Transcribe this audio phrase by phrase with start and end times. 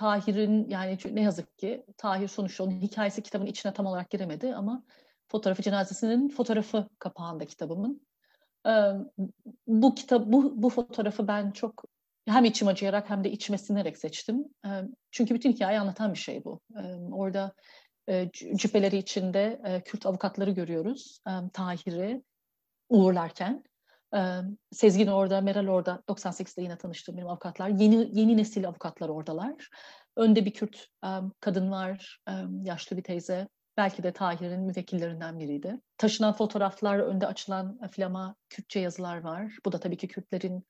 [0.00, 4.84] Tahir'in yani ne yazık ki Tahir sonuçta onun hikayesi kitabın içine tam olarak giremedi ama
[5.28, 8.06] fotoğrafı cenazesinin fotoğrafı kapağında kitabımın.
[8.66, 8.70] Ee,
[9.66, 11.84] bu kitap bu bu fotoğrafı ben çok
[12.26, 14.44] hem içim acıyarak hem de içime sinerek seçtim.
[14.66, 14.68] Ee,
[15.10, 16.60] çünkü bütün hikayeyi anlatan bir şey bu.
[16.76, 17.54] Ee, orada
[18.08, 21.20] e, cübbeleri içinde e, Kürt avukatları görüyoruz.
[21.52, 22.22] Tahir'i
[22.88, 23.64] uğurlarken.
[24.72, 26.02] Sezgin orada, Meral orada.
[26.08, 27.68] 98'de yine tanıştığım benim avukatlar.
[27.68, 29.70] Yeni yeni nesil avukatlar oradalar.
[30.16, 30.88] Önde bir Kürt
[31.40, 32.20] kadın var,
[32.62, 33.48] yaşlı bir teyze.
[33.76, 35.80] Belki de Tahir'in müvekkillerinden biriydi.
[35.98, 39.58] Taşınan fotoğraflar, önde açılan flama Kürtçe yazılar var.
[39.66, 40.66] Bu da tabii ki Kürtlerin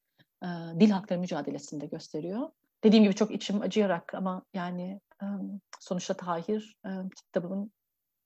[0.81, 2.51] dil hakları mücadelesinde gösteriyor.
[2.85, 5.01] Dediğim gibi çok içim acıyarak ama yani
[5.81, 6.77] sonuçta Tahir
[7.17, 7.73] kitabımın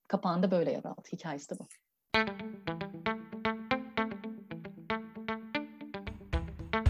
[0.09, 1.09] kapağında böyle yer aldı.
[1.13, 1.67] Hikayesi de bu.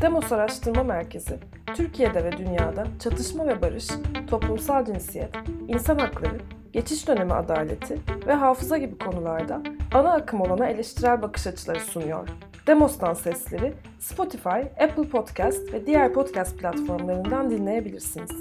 [0.05, 1.39] Demos Araştırma Merkezi,
[1.75, 3.89] Türkiye'de ve dünyada çatışma ve barış,
[4.31, 5.31] toplumsal cinsiyet,
[5.69, 6.39] insan hakları,
[6.73, 9.63] geçiş dönemi adaleti ve hafıza gibi konularda
[9.95, 12.29] ana akım olana eleştirel bakış açıları sunuyor.
[12.67, 18.33] Demos'tan sesleri Spotify, Apple Podcast ve diğer podcast platformlarından dinleyebilirsiniz.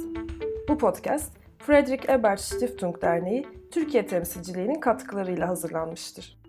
[0.69, 6.42] Bu podcast, Friedrich Ebert Stiftung Derneği Türkiye temsilciliğinin katkılarıyla hazırlanmıştır.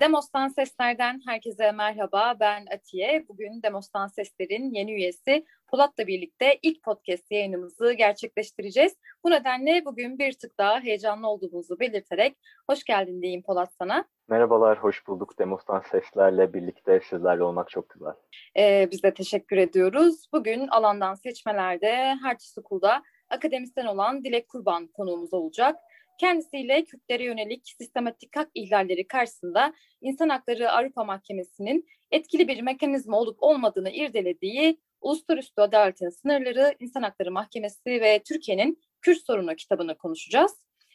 [0.00, 2.36] Demos'tan Sesler'den herkese merhaba.
[2.40, 3.24] Ben Atiye.
[3.28, 8.96] Bugün Demos'tan Sesler'in yeni üyesi Polat'la birlikte ilk podcast yayınımızı gerçekleştireceğiz.
[9.24, 12.36] Bu nedenle bugün bir tık daha heyecanlı olduğumuzu belirterek
[12.70, 14.04] hoş geldin diyeyim Polat sana.
[14.28, 15.38] Merhabalar, hoş bulduk.
[15.38, 18.14] Demos'tan Sesler'le birlikte sizlerle olmak çok güzel.
[18.58, 20.26] Ee, biz de teşekkür ediyoruz.
[20.32, 25.76] Bugün alandan seçmelerde Harç School'da akademisyen olan Dilek Kurban konuğumuz olacak.
[26.18, 33.42] Kendisiyle Kürtlere yönelik sistematik hak ihlalleri karşısında İnsan Hakları Avrupa Mahkemesi'nin etkili bir mekanizma olup
[33.42, 40.52] olmadığını irdelediği Uluslararası Adaletin Sınırları, İnsan Hakları Mahkemesi ve Türkiye'nin Kürt Sorunu kitabını konuşacağız.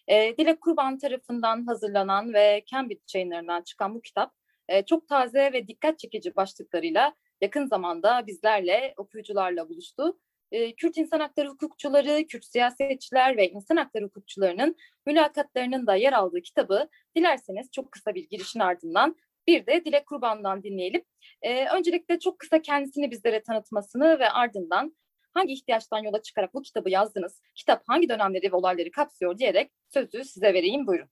[0.07, 4.33] E, Dilek Kurban tarafından hazırlanan ve Cambridge yayınlarından çıkan bu kitap
[4.67, 10.19] e, çok taze ve dikkat çekici başlıklarıyla yakın zamanda bizlerle, okuyucularla buluştu
[10.51, 16.41] e, Kürt insan hakları hukukçuları, Kürt siyasetçiler ve insan hakları hukukçularının mülakatlarının da yer aldığı
[16.41, 19.15] kitabı dilerseniz çok kısa bir girişin ardından
[19.47, 21.01] bir de Dilek Kurban'dan dinleyelim.
[21.41, 24.95] E, öncelikle çok kısa kendisini bizlere tanıtmasını ve ardından
[25.33, 30.23] hangi ihtiyaçtan yola çıkarak bu kitabı yazdınız, kitap hangi dönemleri ve olayları kapsıyor diyerek sözü
[30.23, 30.87] size vereyim.
[30.87, 31.09] Buyurun.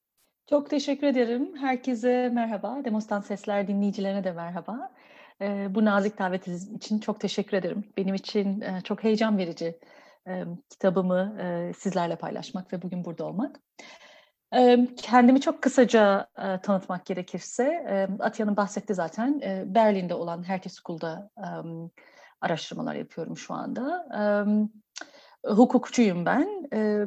[0.50, 1.56] Çok teşekkür ederim.
[1.58, 2.82] Herkese merhaba.
[2.86, 4.92] Demostan Sesler dinleyicilerine de merhaba.
[5.42, 7.84] E, bu nazik davetiniz için çok teşekkür ederim.
[7.98, 9.80] Benim için e, çok heyecan verici
[10.28, 13.60] e, kitabımı e, sizlerle paylaşmak ve bugün burada olmak.
[14.56, 19.40] E, kendimi çok kısaca e, tanıtmak gerekirse, e, Atya'nın bahsetti zaten.
[19.44, 21.48] E, Berlin'de olan Hertie School'da e,
[22.42, 24.08] araştırmalar yapıyorum şu anda.
[24.14, 27.06] E, hukukçuyum ben, e,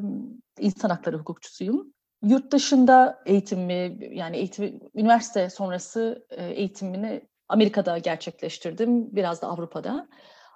[0.59, 1.93] insan hakları hukukçusuyum.
[2.23, 10.09] Yurt dışında eğitimimi, yani eğitim, üniversite sonrası eğitimini Amerika'da gerçekleştirdim, biraz da Avrupa'da.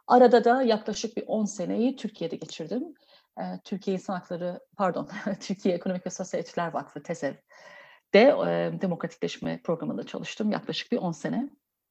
[0.06, 2.94] Arada da yaklaşık bir 10 seneyi Türkiye'de geçirdim.
[3.40, 5.08] Ee, Türkiye İnsan Hakları, pardon,
[5.40, 11.48] Türkiye Ekonomik ve Sosyal Etkiler Vakfı TESEV'de e, demokratikleşme programında çalıştım yaklaşık bir 10 sene.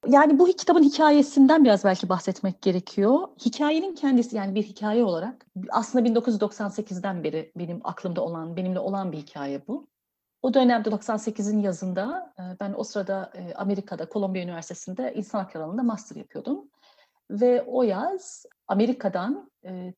[0.08, 3.28] Yani bu kitabın hikayesinden biraz belki bahsetmek gerekiyor.
[3.46, 9.18] Hikayenin kendisi yani bir hikaye olarak aslında 1998'den beri benim aklımda olan, benimle olan bir
[9.18, 9.88] hikaye bu.
[10.43, 16.69] O dönemde 98'in yazında ben o sırada Amerika'da Kolombiya Üniversitesi'nde insan hakları alanında master yapıyordum.
[17.31, 19.51] Ve o yaz Amerika'dan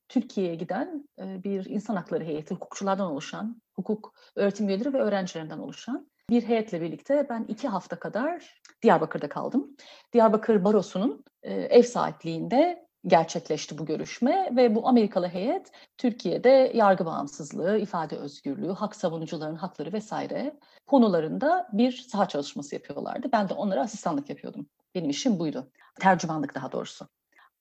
[0.10, 6.44] Türkiye'ye giden bir insan hakları heyeti, hukukçulardan oluşan, hukuk öğretim üyeleri ve öğrencilerinden oluşan bir
[6.44, 9.76] heyetle birlikte ben iki hafta kadar Diyarbakır'da kaldım.
[10.14, 18.18] Diyarbakır Barosu'nun ev sahipliğinde gerçekleşti bu görüşme ve bu Amerikalı heyet Türkiye'de yargı bağımsızlığı, ifade
[18.18, 20.56] özgürlüğü, hak savunucuların hakları vesaire
[20.88, 23.30] konularında bir saha çalışması yapıyorlardı.
[23.32, 24.68] Ben de onlara asistanlık yapıyordum.
[24.96, 25.72] Benim işim buydu.
[26.00, 27.08] Tercümanlık daha doğrusu.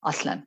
[0.02, 0.46] Aslen.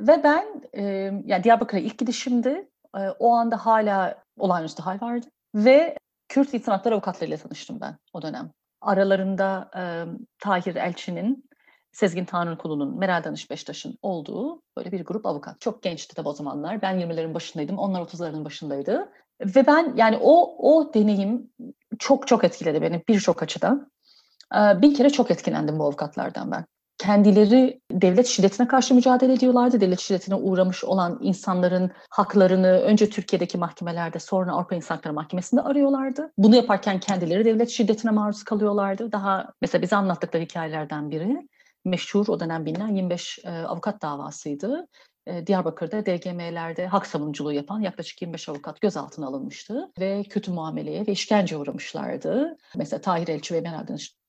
[0.00, 0.82] Ve ben e,
[1.24, 2.68] yani Diyarbakır'a ilk gidişimdi.
[2.96, 5.26] E, o anda hala olağanüstü hal vardı.
[5.54, 5.96] Ve
[6.28, 8.50] Kürt İnsan Hakları avukatlarıyla tanıştım ben o dönem.
[8.80, 9.82] Aralarında e,
[10.38, 11.47] Tahir Elçi'nin
[11.92, 15.60] Sezgin Tanrıkulu'nun, Meral Danış Beştaş'ın olduğu böyle bir grup avukat.
[15.60, 16.82] Çok gençti tabii o zamanlar.
[16.82, 19.08] Ben 20'lerin başındaydım, onlar 30'ların başındaydı.
[19.40, 21.50] Ve ben yani o o deneyim
[21.98, 23.90] çok çok etkiledi beni birçok açıdan.
[24.54, 26.64] Bir kere çok etkilendim bu avukatlardan ben.
[26.98, 29.80] Kendileri devlet şiddetine karşı mücadele ediyorlardı.
[29.80, 36.32] Devlet şiddetine uğramış olan insanların haklarını önce Türkiye'deki mahkemelerde sonra Avrupa İnsan Hakları Mahkemesi'nde arıyorlardı.
[36.38, 39.12] Bunu yaparken kendileri devlet şiddetine maruz kalıyorlardı.
[39.12, 41.48] Daha mesela bize anlattıkları hikayelerden biri
[41.88, 44.86] meşhur o dönem bilinen 25 e, avukat davasıydı.
[45.26, 51.12] e, Diyarbakır'da DGM'lerde hak savunuculuğu yapan yaklaşık 25 avukat gözaltına alınmıştı ve kötü muameleye ve
[51.12, 52.56] işkence uğramışlardı.
[52.76, 53.86] Mesela Tahir Elçi ve Meral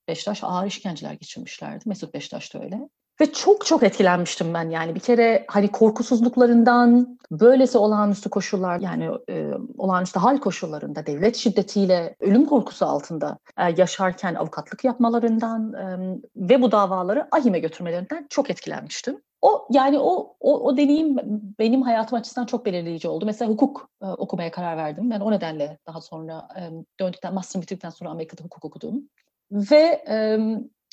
[0.08, 1.90] Beştaş ağır işkenceler geçirmişlerdi.
[1.90, 2.90] Mesut Beştaş da öyle.
[3.22, 9.52] Ve çok çok etkilenmiştim ben yani bir kere hani korkusuzluklarından böylesi olağanüstü koşullar yani e,
[9.78, 16.72] olağanüstü hal koşullarında devlet şiddetiyle ölüm korkusu altında e, yaşarken avukatlık yapmalarından e, ve bu
[16.72, 19.22] davaları ahime götürmelerinden çok etkilenmiştim.
[19.42, 21.18] O yani o, o o deneyim
[21.60, 23.26] benim hayatım açısından çok belirleyici oldu.
[23.26, 25.10] Mesela hukuk e, okumaya karar verdim.
[25.10, 26.62] Ben o nedenle daha sonra e,
[27.00, 29.10] döndükten, master bitirdikten sonra Amerika'da hukuk okudum.
[29.52, 30.40] Ve e,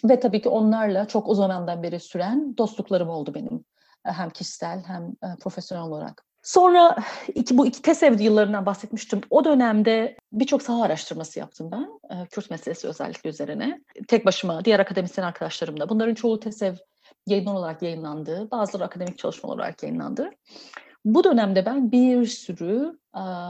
[0.09, 3.65] ve tabii ki onlarla çok o zamandan beri süren dostluklarım oldu benim.
[4.07, 6.27] E, hem kişisel hem e, profesyonel olarak.
[6.43, 6.97] Sonra
[7.35, 9.21] iki, bu iki TESEV yıllarından bahsetmiştim.
[9.31, 12.17] O dönemde birçok saha araştırması yaptım ben.
[12.17, 13.81] E, Kürt meselesi özellikle üzerine.
[14.09, 15.89] Tek başıma, diğer akademisyen arkadaşlarımla.
[15.89, 16.75] Bunların çoğu TESEV
[17.27, 18.51] yayınlar olarak yayınlandı.
[18.51, 20.31] Bazıları akademik çalışma olarak yayınlandı.
[21.07, 22.99] Bu dönemde ben bir sürü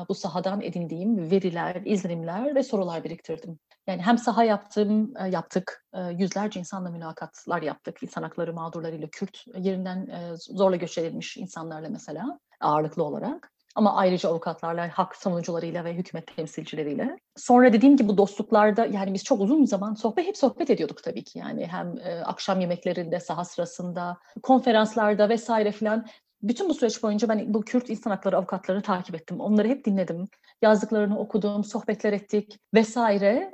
[0.09, 3.59] bu sahadan edindiğim veriler, izlenimler ve sorular biriktirdim.
[3.87, 5.87] Yani hem saha yaptım, yaptık,
[6.19, 8.03] yüzlerce insanla mülakatlar yaptık.
[8.03, 13.53] İnsan hakları mağdurlarıyla, Kürt yerinden zorla göç edilmiş insanlarla mesela ağırlıklı olarak.
[13.75, 17.17] Ama ayrıca avukatlarla, hak savunucularıyla ve hükümet temsilcileriyle.
[17.37, 21.25] Sonra dediğim gibi bu dostluklarda yani biz çok uzun zaman sohbet, hep sohbet ediyorduk tabii
[21.25, 21.39] ki.
[21.39, 21.95] Yani hem
[22.25, 26.07] akşam yemeklerinde, saha sırasında, konferanslarda vesaire filan
[26.43, 29.41] bütün bu süreç boyunca ben bu Kürt insan hakları avukatlarını takip ettim.
[29.41, 30.29] Onları hep dinledim.
[30.63, 33.53] Yazdıklarını okudum, sohbetler ettik vesaire.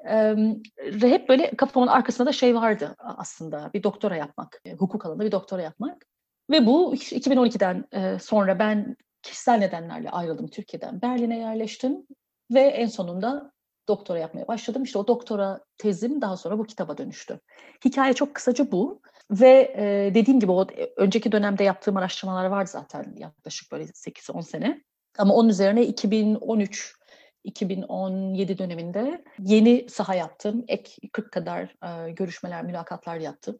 [1.02, 3.70] Ee, hep böyle kafamın arkasında da şey vardı aslında.
[3.75, 6.06] Bir doktora yapmak, e, hukuk alanında bir doktora yapmak.
[6.50, 11.02] Ve bu 2012'den e, sonra ben kişisel nedenlerle ayrıldım Türkiye'den.
[11.02, 12.06] Berlin'e yerleştim
[12.50, 13.52] ve en sonunda
[13.88, 14.82] doktora yapmaya başladım.
[14.82, 17.40] İşte o doktora tezim daha sonra bu kitaba dönüştü.
[17.84, 19.00] Hikaye çok kısaca bu.
[19.30, 20.66] Ve e, dediğim gibi o
[20.96, 24.82] önceki dönemde yaptığım araştırmalar var zaten yaklaşık böyle 8-10 sene.
[25.19, 26.96] Ama onun üzerine 2013
[27.44, 30.64] 2017 döneminde yeni saha yaptım.
[30.69, 33.58] Ek 40 kadar e, görüşmeler, mülakatlar yaptım.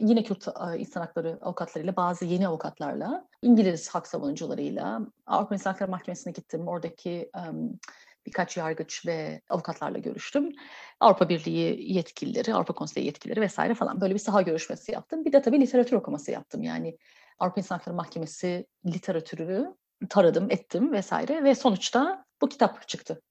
[0.00, 5.90] Yine Kürt e, insan hakları avukatlarıyla, bazı yeni avukatlarla, İngiliz hak savunucularıyla, Avrupa İnsan Hakları
[5.90, 6.68] Mahkemesi'ne gittim.
[6.68, 7.78] Oradaki um,
[8.26, 10.52] birkaç yargıç ve avukatlarla görüştüm.
[11.00, 15.24] Avrupa Birliği yetkilileri, Avrupa Konseyi yetkilileri vesaire falan böyle bir saha görüşmesi yaptım.
[15.24, 16.62] Bir de tabii literatür okuması yaptım.
[16.62, 16.98] Yani
[17.38, 19.74] Avrupa İnsan Hakları Mahkemesi literatürü
[20.08, 23.22] taradım, ettim vesaire ve sonuçta bu kitap çıktı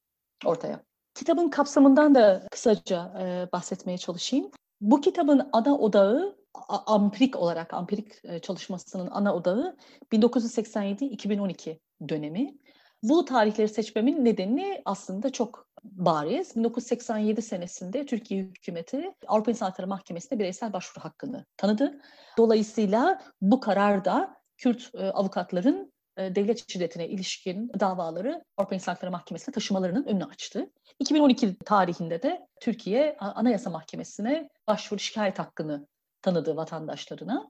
[0.46, 0.84] ortaya.
[1.16, 4.52] Kitabın kapsamından da kısaca e, bahsetmeye çalışayım.
[4.82, 6.40] Bu kitabın ana odağı
[6.86, 9.78] ampirik olarak, ampirik e, çalışmasının ana odağı
[10.12, 12.58] 1987-2012 dönemi.
[13.04, 16.56] Bu tarihleri seçmemin nedeni aslında çok bariz.
[16.56, 22.01] 1987 senesinde Türkiye hükümeti Avrupa İnsan Hakları Mahkemesi'ne bireysel başvuru hakkını tanıdı.
[22.38, 29.12] Dolayısıyla bu karar da Kürt e, avukatların e, devlet şiddetine ilişkin davaları Avrupa İnsan Hakları
[29.12, 30.69] Mahkemesi'ne taşımalarının önünü açtı.
[31.00, 35.88] 2012 tarihinde de Türkiye Anayasa Mahkemesi'ne başvuru şikayet hakkını
[36.22, 37.50] tanıdı vatandaşlarına.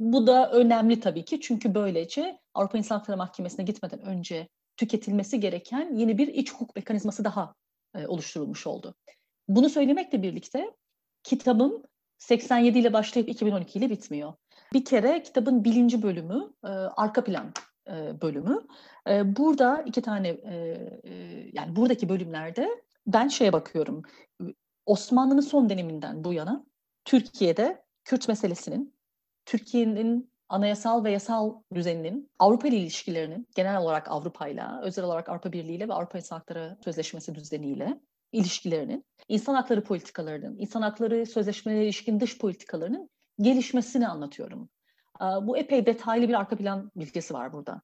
[0.00, 4.48] Bu da önemli tabii ki çünkü böylece Avrupa İnsan Hakları Mahkemesi'ne gitmeden önce
[4.80, 7.54] tüketilmesi gereken yeni bir iç hukuk mekanizması daha
[7.94, 8.94] e, oluşturulmuş oldu.
[9.48, 10.70] Bunu söylemekle birlikte
[11.22, 11.82] kitabım
[12.18, 14.32] 87 ile başlayıp 2012 ile bitmiyor.
[14.72, 17.52] Bir kere kitabın bilinci bölümü, e, arka plan
[17.88, 18.66] e, bölümü.
[19.08, 20.54] E, burada iki tane, e,
[21.04, 21.12] e,
[21.52, 22.68] yani buradaki bölümlerde
[23.06, 24.02] ben şeye bakıyorum.
[24.86, 26.64] Osmanlı'nın son döneminden bu yana
[27.04, 28.94] Türkiye'de Kürt meselesinin,
[29.44, 35.52] Türkiye'nin anayasal ve yasal düzeninin Avrupa ile ilişkilerinin genel olarak Avrupa ile, özel olarak Avrupa
[35.52, 38.00] Birliği ile ve Avrupa İnsan Hakları Sözleşmesi düzeniyle
[38.32, 44.68] ilişkilerinin, insan hakları politikalarının, insan hakları sözleşmelerine ilişkin dış politikalarının gelişmesini anlatıyorum.
[45.20, 47.82] Bu epey detaylı bir arka plan bilgisi var burada.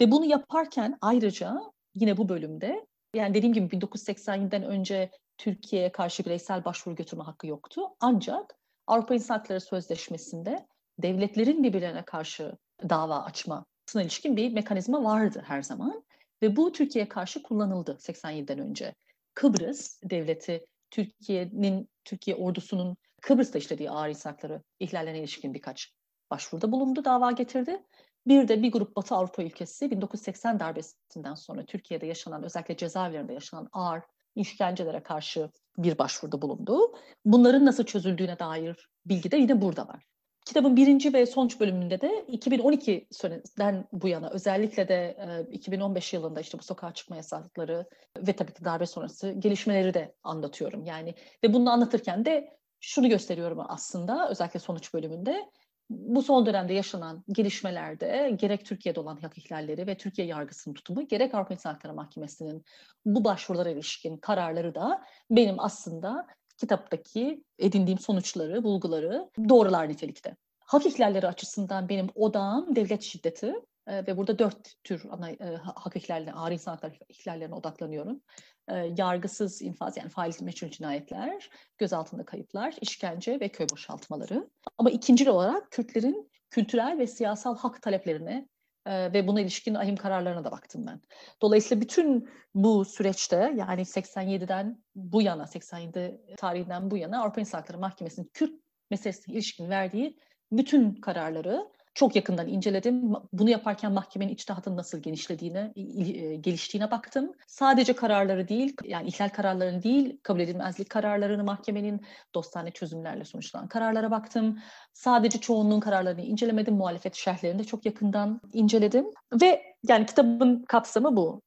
[0.00, 1.60] Ve bunu yaparken ayrıca
[1.94, 7.82] yine bu bölümde yani dediğim gibi 1987'den önce Türkiye'ye karşı bireysel başvuru götürme hakkı yoktu.
[8.00, 8.56] Ancak
[8.86, 10.66] Avrupa İnsan Hakları Sözleşmesi'nde
[10.98, 12.52] devletlerin birbirlerine karşı
[12.88, 16.04] dava açmasına ilişkin bir mekanizma vardı her zaman.
[16.42, 18.94] Ve bu Türkiye'ye karşı kullanıldı 87'den önce.
[19.34, 25.92] Kıbrıs devleti Türkiye'nin, Türkiye ordusunun Kıbrıs'ta işlediği ağır insan hakları ihlallerine ilişkin birkaç
[26.30, 27.82] başvuruda bulundu, dava getirdi.
[28.26, 33.68] Bir de bir grup Batı Avrupa ülkesi 1980 darbesinden sonra Türkiye'de yaşanan özellikle cezaevlerinde yaşanan
[33.72, 34.02] ağır
[34.36, 36.94] işkencelere karşı bir başvuruda bulundu.
[37.24, 40.13] Bunların nasıl çözüldüğüne dair bilgi de yine burada var.
[40.44, 45.16] Kitabın birinci ve sonuç bölümünde de 2012 seneden bu yana özellikle de
[45.52, 47.86] 2015 yılında işte bu sokağa çıkma yasakları
[48.18, 50.84] ve tabii ki darbe sonrası gelişmeleri de anlatıyorum.
[50.84, 55.50] Yani ve bunu anlatırken de şunu gösteriyorum aslında özellikle sonuç bölümünde.
[55.90, 61.34] bu son dönemde yaşanan gelişmelerde gerek Türkiye'de olan hak ihlalleri ve Türkiye yargısının tutumu gerek
[61.34, 62.64] Avrupa İnsan Hakları Mahkemesi'nin
[63.06, 70.36] bu başvurulara ilişkin kararları da benim aslında kitaptaki edindiğim sonuçları, bulguları doğrular nitelikte.
[70.60, 73.54] Hak ihlalleri açısından benim odağım devlet şiddeti
[73.86, 78.20] e, ve burada dört tür ana e, hak ihlallerine, ağır insan hakları ihlallerine odaklanıyorum.
[78.68, 84.50] E, yargısız infaz yani fail meçhul cinayetler, gözaltında kayıplar, işkence ve köy boşaltmaları.
[84.78, 88.48] Ama ikinci olarak Kürtlerin kültürel ve siyasal hak taleplerine
[88.86, 91.00] e, ve buna ilişkin ahim kararlarına da baktım ben.
[91.42, 97.78] Dolayısıyla bütün bu süreçte yani 87'den bu yana, 87 tarihinden bu yana Avrupa İnsan Hakları
[97.78, 98.52] Mahkemesi'nin Kürt
[98.90, 100.18] meselesine ilişkin verdiği
[100.52, 103.12] bütün kararları çok yakından inceledim.
[103.32, 107.32] Bunu yaparken mahkemenin içtihatının nasıl genişlediğine, e, geliştiğine baktım.
[107.46, 114.10] Sadece kararları değil, yani ihlal kararlarını değil, kabul edilmezlik kararlarını mahkemenin dostane çözümlerle sonuçlanan kararlara
[114.10, 114.58] baktım.
[114.94, 119.06] Sadece çoğunluğun kararlarını incelemedim, muhalefet şerhlerini de çok yakından inceledim.
[119.42, 121.42] Ve yani kitabın kapsamı bu.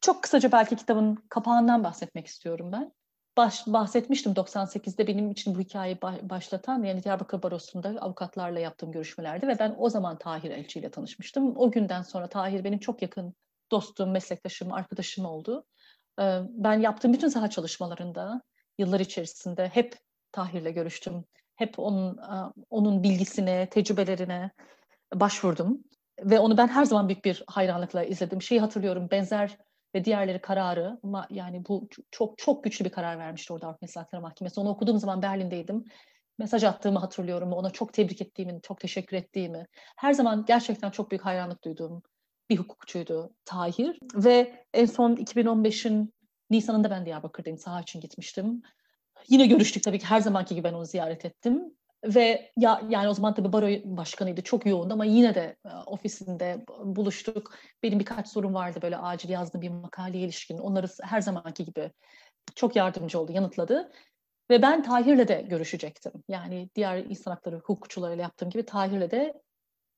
[0.00, 2.92] Çok kısaca belki kitabın kapağından bahsetmek istiyorum ben
[3.36, 9.58] baş, bahsetmiştim 98'de benim için bu hikayeyi başlatan yani Diyarbakır Barosu'nda avukatlarla yaptığım görüşmelerde ve
[9.58, 11.56] ben o zaman Tahir Elçi ile tanışmıştım.
[11.56, 13.34] O günden sonra Tahir benim çok yakın
[13.70, 15.64] dostum, meslektaşım, arkadaşım oldu.
[16.48, 18.42] Ben yaptığım bütün saha çalışmalarında
[18.78, 19.98] yıllar içerisinde hep
[20.32, 21.24] Tahir'le görüştüm.
[21.56, 22.18] Hep onun
[22.70, 24.50] onun bilgisine, tecrübelerine
[25.14, 25.84] başvurdum
[26.20, 28.42] ve onu ben her zaman büyük bir hayranlıkla izledim.
[28.42, 29.58] Şeyi hatırlıyorum benzer
[29.94, 34.00] ve diğerleri kararı ama yani bu çok çok güçlü bir karar vermişti orada Avrupa İnsan
[34.00, 34.60] Hakları Mahkemesi.
[34.60, 35.84] Onu okuduğum zaman Berlin'deydim.
[36.38, 37.52] Mesaj attığımı hatırlıyorum.
[37.52, 39.66] Ona çok tebrik ettiğimi, çok teşekkür ettiğimi.
[39.96, 42.02] Her zaman gerçekten çok büyük hayranlık duyduğum
[42.50, 43.98] bir hukukçuydu Tahir.
[44.14, 46.14] Ve en son 2015'in
[46.50, 47.58] Nisan'ında ben Diyarbakır'dayım.
[47.58, 48.62] Saha için gitmiştim.
[49.28, 51.74] Yine görüştük tabii ki her zamanki gibi ben onu ziyaret ettim.
[52.04, 56.64] Ve ya yani o zaman tabii baro başkanıydı çok yoğundu ama yine de e, ofisinde
[56.84, 57.54] buluştuk.
[57.82, 60.58] Benim birkaç sorum vardı böyle acil yazdığım bir makaleye ilişkin.
[60.58, 61.90] Onları her zamanki gibi
[62.54, 63.92] çok yardımcı oldu, yanıtladı.
[64.50, 66.12] Ve ben Tahir'le de görüşecektim.
[66.28, 69.34] Yani diğer insan hakları hukukçularıyla yaptığım gibi Tahir'le de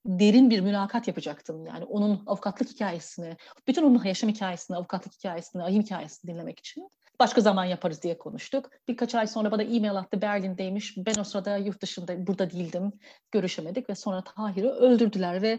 [0.06, 1.66] derin bir mülakat yapacaktım.
[1.66, 3.36] Yani onun avukatlık hikayesini,
[3.66, 6.88] bütün onun yaşam hikayesini, avukatlık hikayesini, ahim hikayesini dinlemek için
[7.20, 8.70] başka zaman yaparız diye konuştuk.
[8.88, 10.96] Birkaç ay sonra bana e-mail attı Berlin'deymiş.
[10.96, 12.92] Ben o sırada yurt dışında burada değildim.
[13.30, 15.58] Görüşemedik ve sonra Tahir'i öldürdüler ve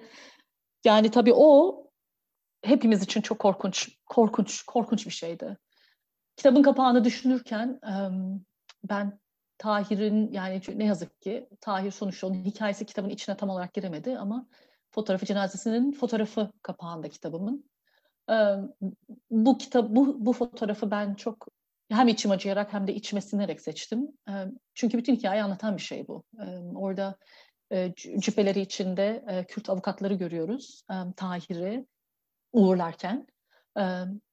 [0.86, 1.78] yani tabii o
[2.62, 5.58] hepimiz için çok korkunç, korkunç, korkunç bir şeydi.
[6.36, 7.80] Kitabın kapağını düşünürken
[8.84, 9.20] ben
[9.58, 14.48] Tahir'in yani ne yazık ki Tahir sonuçta onun hikayesi kitabın içine tam olarak giremedi ama
[14.92, 17.70] fotoğrafı cenazesinin fotoğrafı kapağında kitabımın
[19.29, 21.48] bu kitap bu, bu fotoğrafı ben çok
[21.91, 24.07] hem içim acıyarak hem de içime sinerek seçtim.
[24.74, 26.24] Çünkü bütün hikayeyi anlatan bir şey bu.
[26.75, 27.17] Orada
[27.96, 30.81] cübbeleri içinde Kürt avukatları görüyoruz.
[31.15, 31.86] Tahir'i
[32.53, 33.27] uğurlarken.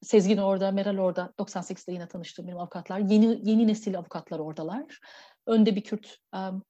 [0.03, 1.33] Sezgin orada, Meral orada.
[1.39, 2.99] 98'de yine tanıştığım benim avukatlar.
[2.99, 5.01] Yeni yeni nesil avukatlar oradalar.
[5.47, 6.19] Önde bir Kürt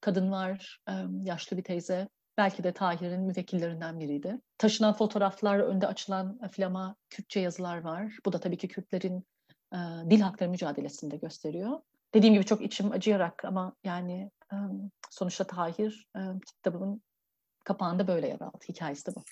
[0.01, 0.79] kadın var,
[1.23, 2.09] yaşlı bir teyze.
[2.39, 4.41] Belki de Tahir'in müvekkillerinden biriydi.
[4.59, 8.19] Taşınan fotoğraflar, önde açılan flama Kürtçe yazılar var.
[8.27, 9.27] Bu da tabii ki Kürtlerin
[9.73, 9.79] e,
[10.11, 11.81] dil hakları mücadelesinde gösteriyor.
[12.15, 14.57] Dediğim gibi çok içim acıyarak ama yani e,
[15.11, 17.03] sonuçta Tahir e, kitabımın
[17.65, 18.65] kapağında böyle yer aldı.
[18.69, 19.23] Hikayesi de bu.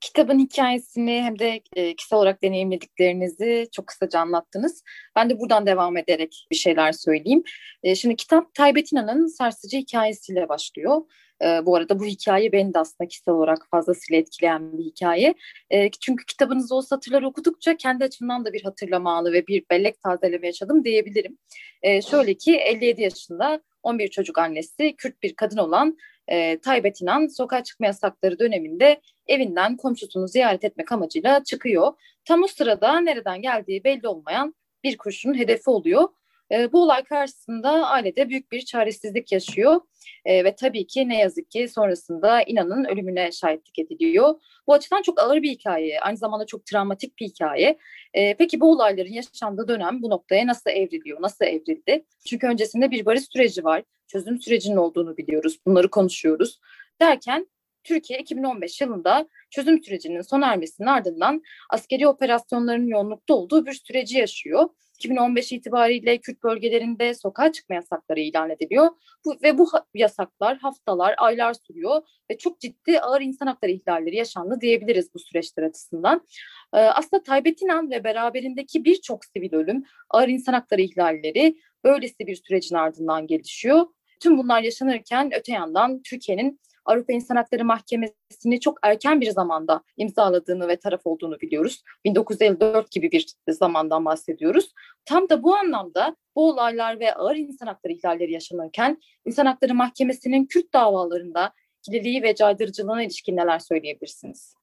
[0.00, 4.82] Kitabın hikayesini hem de e, kişisel olarak deneyimlediklerinizi çok kısaca anlattınız.
[5.16, 7.42] Ben de buradan devam ederek bir şeyler söyleyeyim.
[7.82, 11.02] E, şimdi kitap Taybet İnan'ın sarsıcı hikayesiyle başlıyor.
[11.44, 15.34] E, bu arada bu hikaye beni de aslında kişisel olarak fazlasıyla etkileyen bir hikaye.
[15.70, 20.00] E, çünkü kitabınızda o satırları okudukça kendi açımdan da bir hatırlama anı ve bir bellek
[20.00, 21.38] tazeleme yaşadım diyebilirim.
[21.82, 25.96] E, şöyle ki 57 yaşında 11 çocuk annesi Kürt bir kadın olan
[26.28, 31.92] e, Taybet İnan sokağa çıkma yasakları döneminde evinden komşusunu ziyaret etmek amacıyla çıkıyor.
[32.24, 36.08] Tam o sırada nereden geldiği belli olmayan bir kurşunun hedefi oluyor
[36.52, 39.80] e, bu olay karşısında ailede büyük bir çaresizlik yaşıyor
[40.24, 44.34] e, ve tabii ki ne yazık ki sonrasında inanın ölümüne şahitlik ediliyor.
[44.66, 47.78] Bu açıdan çok ağır bir hikaye, aynı zamanda çok travmatik bir hikaye.
[48.14, 52.04] E, peki bu olayların yaşandığı dönem bu noktaya nasıl evriliyor, nasıl evrildi?
[52.26, 56.60] Çünkü öncesinde bir barış süreci var, çözüm sürecinin olduğunu biliyoruz, bunları konuşuyoruz.
[57.00, 57.46] Derken
[57.84, 64.68] Türkiye 2015 yılında çözüm sürecinin sona ermesinin ardından askeri operasyonların yoğunlukta olduğu bir süreci yaşıyor.
[65.02, 68.88] 2015 itibariyle Kürt bölgelerinde sokağa çıkma yasakları ilan ediliyor.
[69.24, 74.58] Bu, ve bu yasaklar haftalar, aylar sürüyor ve çok ciddi ağır insan hakları ihlalleri yaşandı
[74.60, 76.26] diyebiliriz bu süreçler açısından.
[76.74, 82.36] Ee, aslında Taybet İnan ve beraberindeki birçok sivil ölüm, ağır insan hakları ihlalleri böylesi bir
[82.36, 83.86] sürecin ardından gelişiyor.
[84.20, 90.68] tüm bunlar yaşanırken öte yandan Türkiye'nin Avrupa İnsan Hakları Mahkemesi'ni çok erken bir zamanda imzaladığını
[90.68, 91.82] ve taraf olduğunu biliyoruz.
[92.04, 94.72] 1954 gibi bir zamandan bahsediyoruz.
[95.04, 100.46] Tam da bu anlamda bu olaylar ve ağır insan hakları ihlalleri yaşanırken İnsan Hakları Mahkemesi'nin
[100.46, 104.54] Kürt davalarında ikililiği ve caydırıcılığına ilişkin neler söyleyebilirsiniz?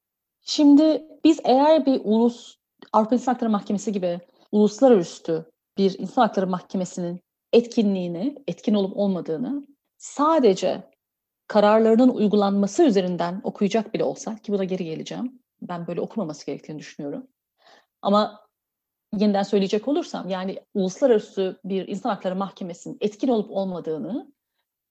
[0.42, 2.56] Şimdi biz eğer bir ulus
[2.94, 4.20] Avrupa İnsan Hakları Mahkemesi gibi
[4.52, 7.20] uluslararası bir insan hakları mahkemesinin
[7.54, 10.84] etkinliğini, etkin olup olmadığını sadece
[11.50, 15.40] kararlarının uygulanması üzerinden okuyacak bile olsak ki buna geri geleceğim.
[15.62, 17.28] Ben böyle okumaması gerektiğini düşünüyorum.
[18.02, 18.46] Ama
[19.18, 24.32] yeniden söyleyecek olursam yani uluslararası bir insan hakları mahkemesinin etkin olup olmadığını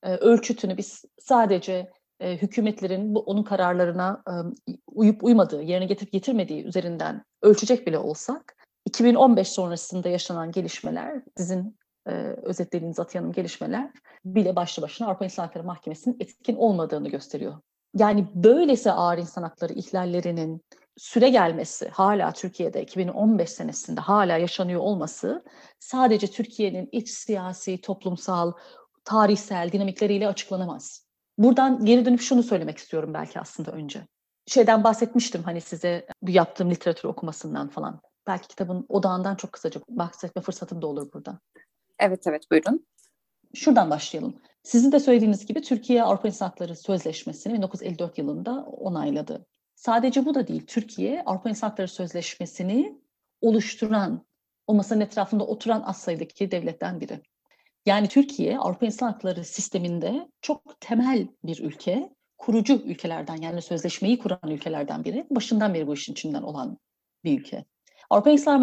[0.02, 4.32] e, ölçütünü biz sadece e, hükümetlerin bu onun kararlarına e,
[4.86, 12.12] uyup uymadığı, yerine getirip getirmediği üzerinden ölçecek bile olsak 2015 sonrasında yaşanan gelişmeler, sizin e,
[12.42, 13.90] özetlediğiniz Atiye gelişmeler
[14.24, 17.54] bile başlı başına Avrupa İnsan Hakları Mahkemesi'nin etkin olmadığını gösteriyor.
[17.94, 20.62] Yani böylesi ağır insan hakları ihlallerinin
[20.96, 25.44] süre gelmesi hala Türkiye'de 2015 senesinde hala yaşanıyor olması
[25.78, 28.52] sadece Türkiye'nin iç siyasi, toplumsal,
[29.04, 31.06] tarihsel dinamikleriyle açıklanamaz.
[31.38, 34.06] Buradan geri dönüp şunu söylemek istiyorum belki aslında önce.
[34.46, 38.00] Şeyden bahsetmiştim hani size bu yaptığım literatür okumasından falan.
[38.26, 41.38] Belki kitabın odağından çok kısaca bahsetme fırsatım da olur burada.
[41.98, 42.86] Evet evet buyurun.
[43.54, 44.36] Şuradan başlayalım.
[44.62, 49.46] Sizin de söylediğiniz gibi Türkiye Avrupa İnsan Hakları Sözleşmesi'ni 1954 yılında onayladı.
[49.74, 50.66] Sadece bu da değil.
[50.66, 52.98] Türkiye Avrupa İnsan Hakları Sözleşmesi'ni
[53.40, 54.26] oluşturan,
[54.66, 57.20] o masanın etrafında oturan az sayıdaki devletten biri.
[57.86, 64.50] Yani Türkiye Avrupa İnsan Hakları sisteminde çok temel bir ülke, kurucu ülkelerden yani sözleşmeyi kuran
[64.50, 65.26] ülkelerden biri.
[65.30, 66.78] Başından beri bu işin içinden olan
[67.24, 67.64] bir ülke.
[68.10, 68.62] Avrupa İnsan,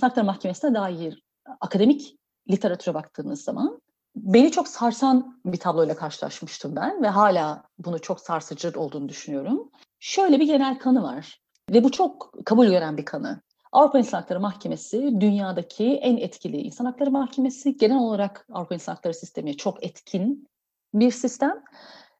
[0.00, 1.22] Hakları Mahkemesi'ne dair
[1.60, 2.16] akademik
[2.50, 3.80] literatüre baktığınız zaman
[4.16, 9.70] beni çok sarsan bir tabloyla karşılaşmıştım ben ve hala bunu çok sarsıcı olduğunu düşünüyorum.
[10.00, 13.40] Şöyle bir genel kanı var ve bu çok kabul gören bir kanı.
[13.72, 17.76] Avrupa İnsan Hakları Mahkemesi dünyadaki en etkili insan hakları mahkemesi.
[17.76, 20.48] Genel olarak Avrupa İnsan Hakları sistemi çok etkin
[20.94, 21.62] bir sistem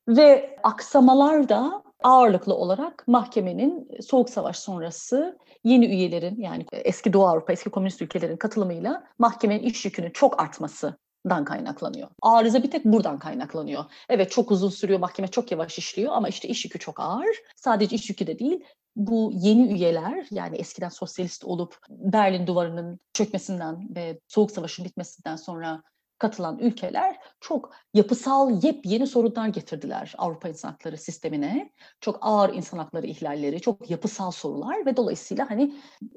[0.09, 7.53] ve aksamalar da ağırlıklı olarak mahkemenin Soğuk Savaş sonrası yeni üyelerin yani eski Doğu Avrupa,
[7.53, 10.97] eski komünist ülkelerin katılımıyla mahkemenin iş yükünün çok artması
[11.31, 12.09] dan kaynaklanıyor.
[12.23, 13.85] Arıza bir tek buradan kaynaklanıyor.
[14.09, 17.37] Evet çok uzun sürüyor, mahkeme çok yavaş işliyor ama işte iş yükü çok ağır.
[17.57, 18.65] Sadece iş yükü de değil,
[18.97, 25.83] bu yeni üyeler yani eskiden sosyalist olup Berlin duvarının çökmesinden ve Soğuk Savaş'ın bitmesinden sonra
[26.19, 31.73] katılan ülkeler çok yapısal yepyeni sorunlar getirdiler Avrupa İnsan Hakları sistemine.
[32.01, 35.75] Çok ağır insan hakları ihlalleri, çok yapısal sorular ve dolayısıyla hani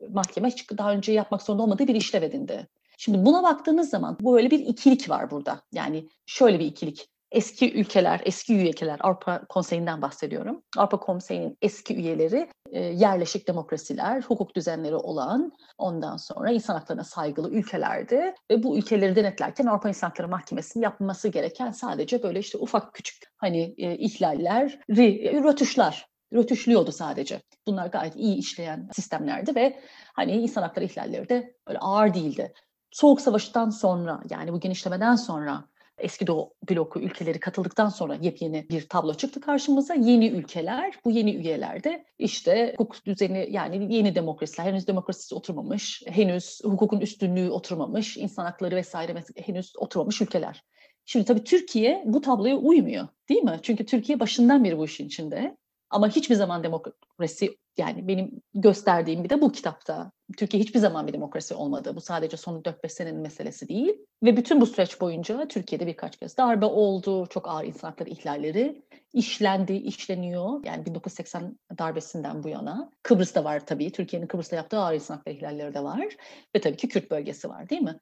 [0.09, 2.67] mahkeme daha önce yapmak zorunda olmadığı bir işlev edindi.
[2.97, 5.61] Şimdi buna baktığınız zaman böyle bir ikilik var burada.
[5.71, 10.63] Yani şöyle bir ikilik eski ülkeler, eski ülkeler, Avrupa Konseyi'nden bahsediyorum.
[10.77, 17.49] Avrupa Konseyi'nin eski üyeleri e, yerleşik demokrasiler, hukuk düzenleri olan, ondan sonra insan haklarına saygılı
[17.49, 18.33] ülkelerdi.
[18.51, 23.23] Ve bu ülkeleri denetlerken Avrupa İnsan Hakları Mahkemesi'nin yapması gereken sadece böyle işte ufak küçük
[23.37, 27.41] hani e, ihlaller, rötuşlar rötuşluyordu sadece.
[27.67, 29.79] Bunlar gayet iyi işleyen sistemlerdi ve
[30.13, 32.53] hani insan hakları ihlalleri de böyle ağır değildi.
[32.91, 35.65] Soğuk Savaş'tan sonra yani bu genişlemeden sonra
[35.99, 39.93] eski Doğu bloku ülkeleri katıldıktan sonra yepyeni bir tablo çıktı karşımıza.
[39.93, 46.59] Yeni ülkeler, bu yeni üyelerde işte hukuk düzeni yani yeni demokrasiler, henüz demokrasisi oturmamış, henüz
[46.63, 50.63] hukukun üstünlüğü oturmamış, insan hakları vesaire henüz oturmamış ülkeler.
[51.05, 53.59] Şimdi tabii Türkiye bu tabloya uymuyor değil mi?
[53.61, 55.57] Çünkü Türkiye başından beri bu işin içinde.
[55.89, 60.11] Ama hiçbir zaman demokrasi yani benim gösterdiğim bir de bu kitapta.
[60.37, 61.95] Türkiye hiçbir zaman bir demokrasi olmadı.
[61.95, 63.93] Bu sadece son 4-5 senenin meselesi değil.
[64.23, 67.27] Ve bütün bu süreç boyunca Türkiye'de birkaç kez darbe oldu.
[67.29, 68.81] Çok ağır insan hakları ihlalleri
[69.13, 70.65] işlendi, işleniyor.
[70.65, 72.91] Yani 1980 darbesinden bu yana.
[73.03, 73.91] Kıbrıs'ta var tabii.
[73.91, 76.07] Türkiye'nin Kıbrıs'ta yaptığı ağır insan hakları ihlalleri de var.
[76.55, 77.99] Ve tabii ki Kürt bölgesi var değil mi?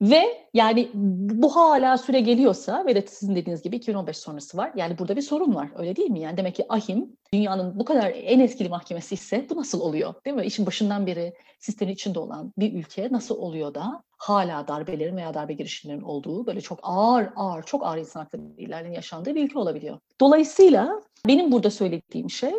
[0.00, 4.72] Ve yani bu hala süre geliyorsa ve de sizin dediğiniz gibi 2015 sonrası var.
[4.76, 6.20] Yani burada bir sorun var öyle değil mi?
[6.20, 10.36] Yani demek ki ahim dünyanın bu kadar en etkili mahkemesi ise bu nasıl oluyor değil
[10.36, 10.44] mi?
[10.46, 15.52] İşin başından beri sistemin içinde olan bir ülke nasıl oluyor da hala darbelerin veya darbe
[15.52, 19.98] girişimlerinin olduğu böyle çok ağır ağır çok ağır insan hakları ilerlerin yaşandığı bir ülke olabiliyor.
[20.20, 22.52] Dolayısıyla benim burada söylediğim şey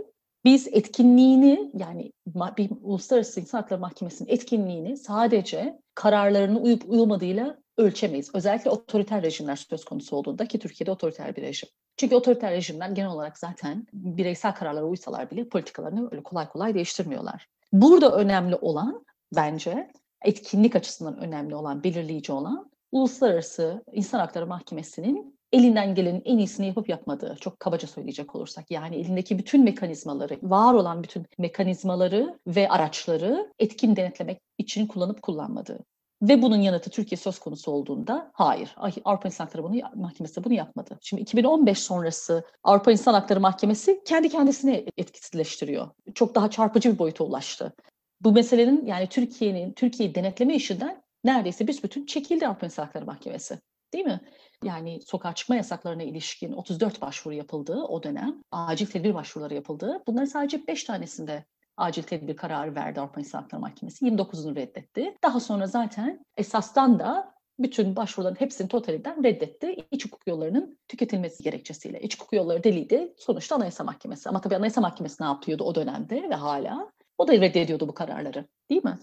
[0.46, 2.12] biz etkinliğini yani
[2.58, 8.30] bir Uluslararası İnsan Hakları Mahkemesi'nin etkinliğini sadece kararlarını uyup uyulmadığıyla ölçemeyiz.
[8.34, 11.70] Özellikle otoriter rejimler söz konusu olduğunda ki Türkiye'de otoriter bir rejim.
[11.98, 17.48] Çünkü otoriter rejimler genel olarak zaten bireysel kararlara uysalar bile politikalarını öyle kolay kolay değiştirmiyorlar.
[17.74, 19.06] Burada önemli olan
[19.36, 19.92] bence
[20.26, 26.90] etkinlik açısından önemli olan, belirleyici olan Uluslararası İnsan Hakları Mahkemesi'nin elinden gelenin en iyisini yapıp
[26.90, 28.72] yapmadığı, çok kabaca söyleyecek olursak.
[28.72, 35.80] Yani elindeki bütün mekanizmaları, var olan bütün mekanizmaları ve araçları etkin denetlemek için kullanıp kullanmadığı.
[36.22, 38.76] Ve bunun yanıtı Türkiye söz konusu olduğunda hayır.
[39.06, 40.98] Avrupa İnsan Hakları bunu, Mahkemesi bunu yapmadı.
[41.02, 45.90] Şimdi 2015 sonrası Avrupa İnsan Hakları Mahkemesi kendi kendisini etkisizleştiriyor.
[46.16, 47.74] Çok daha çarpıcı bir boyuta ulaştı.
[48.22, 53.60] Bu meselenin yani Türkiye'nin Türkiye'yi denetleme işinden neredeyse büsbütün çekildi Avrupa İnsan Hakları Mahkemesi.
[53.94, 54.22] Değil mi?
[54.64, 60.04] Yani sokağa çıkma yasaklarına ilişkin 34 başvuru yapıldığı o dönem acil tedbir başvuruları yapıldı.
[60.08, 61.46] Bunların sadece 5 tanesinde
[61.78, 64.06] acil tedbir kararı verdi Avrupa İnsan Hakları Mahkemesi.
[64.06, 65.16] 29'unu reddetti.
[65.24, 69.76] Daha sonra zaten esasdan da bütün başvuruların hepsini totalinden reddetti.
[69.92, 72.02] İç hukuk yollarının tüketilmesi gerekçesiyle.
[72.02, 73.14] İç hukuk yolları deliydi.
[73.18, 74.30] Sonuçta Anayasa Mahkemesi.
[74.30, 76.92] Ama tabii Anayasa Mahkemesi ne yapıyordu o dönemde ve hala?
[77.18, 78.46] O da reddediyordu bu kararları.
[78.70, 78.98] Değil mi?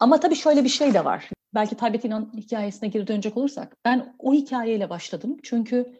[0.00, 1.30] Ama tabii şöyle bir şey de var.
[1.56, 3.76] Belki Taybet İnan hikayesine geri dönecek olursak.
[3.84, 5.36] Ben o hikayeyle başladım.
[5.42, 5.92] Çünkü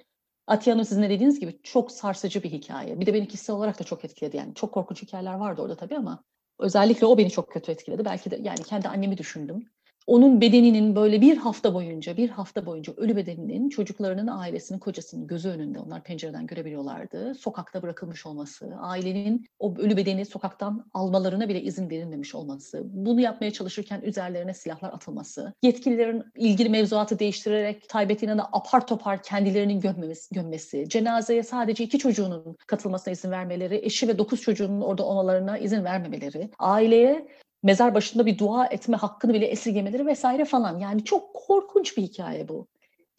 [0.47, 3.01] Atiye Hanım sizin de dediğiniz gibi çok sarsıcı bir hikaye.
[3.01, 4.37] Bir de beni kişisel olarak da çok etkiledi.
[4.37, 6.25] Yani çok korkunç hikayeler vardı orada tabii ama
[6.59, 8.05] özellikle o beni çok kötü etkiledi.
[8.05, 9.71] Belki de yani kendi annemi düşündüm
[10.07, 15.49] onun bedeninin böyle bir hafta boyunca, bir hafta boyunca ölü bedeninin çocuklarının, ailesinin, kocasının gözü
[15.49, 17.35] önünde onlar pencereden görebiliyorlardı.
[17.35, 23.51] Sokakta bırakılmış olması, ailenin o ölü bedeni sokaktan almalarına bile izin verilmemiş olması, bunu yapmaya
[23.51, 30.89] çalışırken üzerlerine silahlar atılması, yetkililerin ilgili mevzuatı değiştirerek Taybet İnan'ı apar topar kendilerinin gömmesi, gömmesi,
[30.89, 36.51] cenazeye sadece iki çocuğunun katılmasına izin vermeleri, eşi ve dokuz çocuğunun orada olmalarına izin vermemeleri,
[36.59, 37.29] aileye
[37.67, 40.79] mezar başında bir dua etme hakkını bile esirgemeleri vesaire falan.
[40.79, 42.67] Yani çok korkunç bir hikaye bu.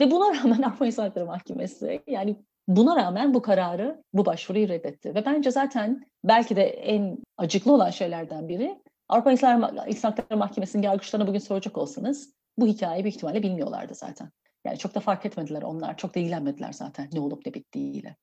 [0.01, 2.35] Ve buna rağmen Avrupa İnsan Hakları Mahkemesi yani
[2.67, 5.15] buna rağmen bu kararı, bu başvuruyu reddetti.
[5.15, 9.61] Ve bence zaten belki de en acıklı olan şeylerden biri Avrupa İnsan
[10.01, 14.31] Hakları Mahkemesi'nin yargıçlarına bugün soracak olsanız bu hikayeyi büyük ihtimalle bilmiyorlardı zaten.
[14.65, 18.15] Yani çok da fark etmediler onlar, çok da ilgilenmediler zaten ne olup ne bittiğiyle.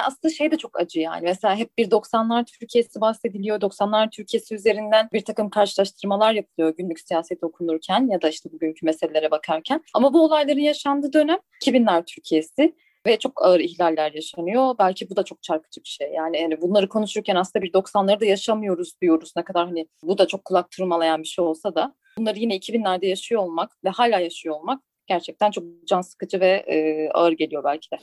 [0.00, 1.22] Aslında şey de çok acı yani.
[1.22, 3.60] Mesela hep bir 90'lar Türkiye'si bahsediliyor.
[3.60, 9.30] 90'lar Türkiye'si üzerinden bir takım karşılaştırmalar yapılıyor günlük siyaset okunurken ya da işte bugünkü meselelere
[9.30, 9.84] bakarken.
[9.94, 12.74] Ama bu olayların yaşandığı dönem 2000'ler Türkiye'si
[13.06, 14.74] ve çok ağır ihlaller yaşanıyor.
[14.78, 16.10] Belki bu da çok çarpıcı bir şey.
[16.12, 19.32] Yani, yani bunları konuşurken aslında bir 90'ları da yaşamıyoruz diyoruz.
[19.36, 23.06] Ne kadar hani bu da çok kulak tırmalayan bir şey olsa da bunları yine 2000'lerde
[23.06, 27.90] yaşıyor olmak ve hala yaşıyor olmak gerçekten çok can sıkıcı ve e, ağır geliyor belki
[27.90, 27.96] de.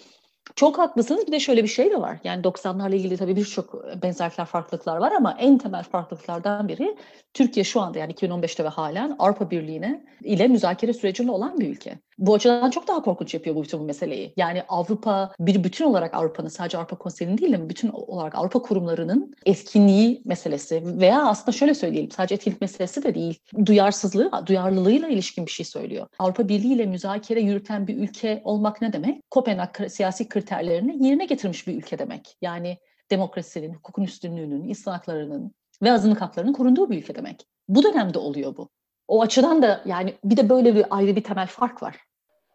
[0.56, 1.28] Çok haklısınız.
[1.28, 2.18] Bir de şöyle bir şey de var.
[2.24, 6.98] Yani 90'larla ilgili tabii birçok benzerlikler, farklılıklar var ama en temel farklılıklardan biri
[7.34, 12.00] Türkiye şu anda yani 2015'te ve halen Avrupa Birliği'ne ile müzakere sürecinde olan bir ülke.
[12.18, 14.34] Bu açıdan çok daha korkunç yapıyor bu bütün bu meseleyi.
[14.38, 19.34] Yani Avrupa bir bütün olarak Avrupa'nın sadece Avrupa Konseyi'nin değil de bütün olarak Avrupa kurumlarının
[19.46, 23.40] etkinliği meselesi veya aslında şöyle söyleyelim sadece etkinlik meselesi de değil.
[23.66, 26.08] Duyarsızlığı, duyarlılığıyla ilişkin bir şey söylüyor.
[26.20, 29.32] Avrupa Birliği ile müzakere yürüten bir ülke olmak ne demek?
[29.32, 32.38] Kopenhag siyasi kriterlerini yerine getirmiş bir ülke demek.
[32.41, 32.77] Yani
[33.12, 37.45] demokrasinin, hukukun üstünlüğünün, insan haklarının ve azınlık haklarının korunduğu bir ülke demek.
[37.67, 38.69] Bu dönemde oluyor bu.
[39.08, 41.97] O açıdan da yani bir de böyle bir ayrı bir temel fark var.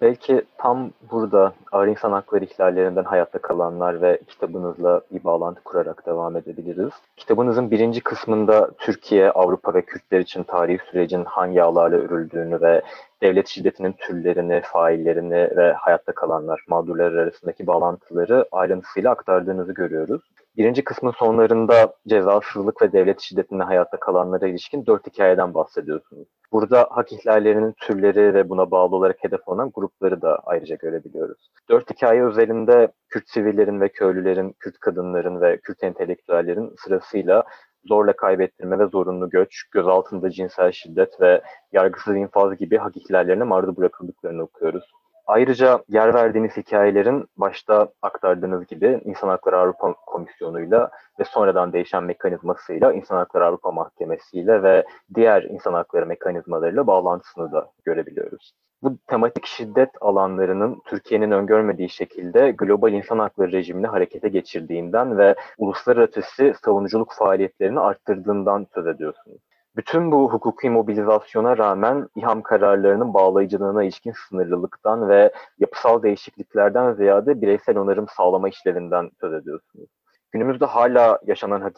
[0.00, 6.36] Belki tam burada ağır insan hakları ihlallerinden hayatta kalanlar ve kitabınızla bir bağlantı kurarak devam
[6.36, 6.92] edebiliriz.
[7.16, 12.82] Kitabınızın birinci kısmında Türkiye, Avrupa ve Kürtler için tarihi sürecin hangi ağlarla örüldüğünü ve
[13.22, 20.22] devlet şiddetinin türlerini, faillerini ve hayatta kalanlar, mağdurlar arasındaki bağlantıları ayrıntısıyla aktardığınızı görüyoruz.
[20.56, 26.28] Birinci kısmın sonlarında cezasızlık ve devlet şiddetinde hayatta kalanlara ilişkin dört hikayeden bahsediyorsunuz.
[26.52, 31.50] Burada hak ihlallerinin türleri ve buna bağlı olarak hedef alınan grupları da ayrıca görebiliyoruz.
[31.70, 37.44] Dört hikaye özelinde Kürt sivillerin ve köylülerin, Kürt kadınların ve Kürt entelektüellerin sırasıyla
[37.84, 43.76] zorla kaybettirme ve zorunlu göç, gözaltında cinsel şiddet ve yargısız infaz gibi hak ihlallerine maruz
[43.76, 44.84] bırakıldıklarını okuyoruz.
[45.26, 52.92] Ayrıca yer verdiğiniz hikayelerin başta aktardığınız gibi İnsan Hakları Avrupa Komisyonu'yla ve sonradan değişen mekanizmasıyla
[52.92, 54.84] İnsan Hakları Avrupa Mahkemesi'yle ve
[55.14, 58.52] diğer insan hakları mekanizmalarıyla bağlantısını da görebiliyoruz.
[58.82, 66.54] Bu tematik şiddet alanlarının Türkiye'nin öngörmediği şekilde global insan hakları rejimini harekete geçirdiğinden ve uluslararası
[66.64, 69.40] savunuculuk faaliyetlerini arttırdığından söz ediyorsunuz.
[69.76, 77.78] Bütün bu hukuki mobilizasyona rağmen İHAM kararlarının bağlayıcılığına ilişkin sınırlılıktan ve yapısal değişikliklerden ziyade bireysel
[77.78, 79.88] onarım sağlama işlerinden söz ediyorsunuz.
[80.32, 81.76] Günümüzde hala yaşanan hak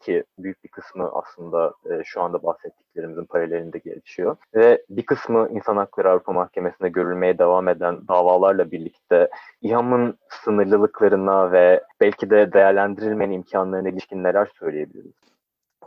[0.00, 4.36] ki büyük bir kısmı aslında e, şu anda bahsettiklerimizin paralelinde gelişiyor.
[4.54, 9.28] Ve bir kısmı İnsan Hakları Avrupa Mahkemesi'nde görülmeye devam eden davalarla birlikte
[9.62, 15.12] İHAM'ın sınırlılıklarına ve belki de değerlendirilmeyen imkanlarına ilişkin neler söyleyebiliriz?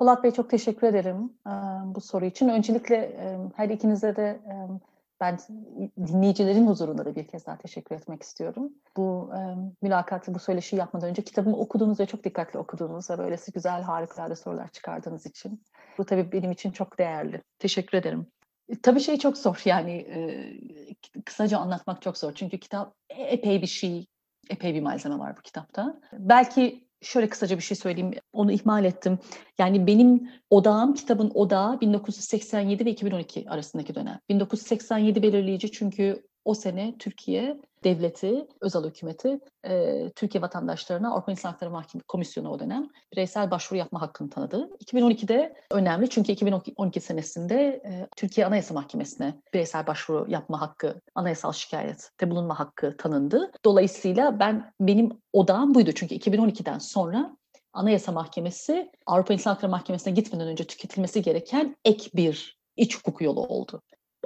[0.01, 1.33] Polat Bey çok teşekkür ederim
[1.95, 2.49] bu soru için.
[2.49, 3.15] Öncelikle
[3.55, 4.39] her ikinize de
[5.19, 5.37] ben
[6.07, 8.73] dinleyicilerin huzurunda da bir kez daha teşekkür etmek istiyorum.
[8.97, 9.39] Bu e,
[9.81, 14.35] mülakatı, bu söyleşiyi yapmadan önce kitabımı okuduğunuz ve çok dikkatli okuduğunuz ve böylesi güzel, harikulade
[14.35, 15.63] sorular çıkardığınız için.
[15.97, 17.41] Bu tabii benim için çok değerli.
[17.59, 18.27] Teşekkür ederim.
[18.83, 22.33] Tabii şey çok zor yani e, kısaca anlatmak çok zor.
[22.33, 24.05] Çünkü kitap epey bir şey,
[24.49, 25.99] epey bir malzeme var bu kitapta.
[26.13, 28.11] Belki şöyle kısaca bir şey söyleyeyim.
[28.33, 29.19] Onu ihmal ettim.
[29.59, 34.19] Yani benim odağım, kitabın odağı 1987 ve 2012 arasındaki dönem.
[34.29, 41.71] 1987 belirleyici çünkü o sene Türkiye devleti, özel hükümeti e, Türkiye vatandaşlarına Avrupa İnsan Hakları
[41.71, 44.69] Mahkeme Komisyonu o dönem bireysel başvuru yapma hakkını tanıdı.
[44.85, 52.31] 2012'de önemli çünkü 2012 senesinde e, Türkiye Anayasa Mahkemesi'ne bireysel başvuru yapma hakkı, anayasal şikayette
[52.31, 53.51] bulunma hakkı tanındı.
[53.65, 57.37] Dolayısıyla ben benim odağım buydu çünkü 2012'den sonra
[57.73, 63.41] Anayasa Mahkemesi Avrupa İnsan Hakları Mahkemesi'ne gitmeden önce tüketilmesi gereken ek bir iç hukuk yolu
[63.41, 63.81] oldu.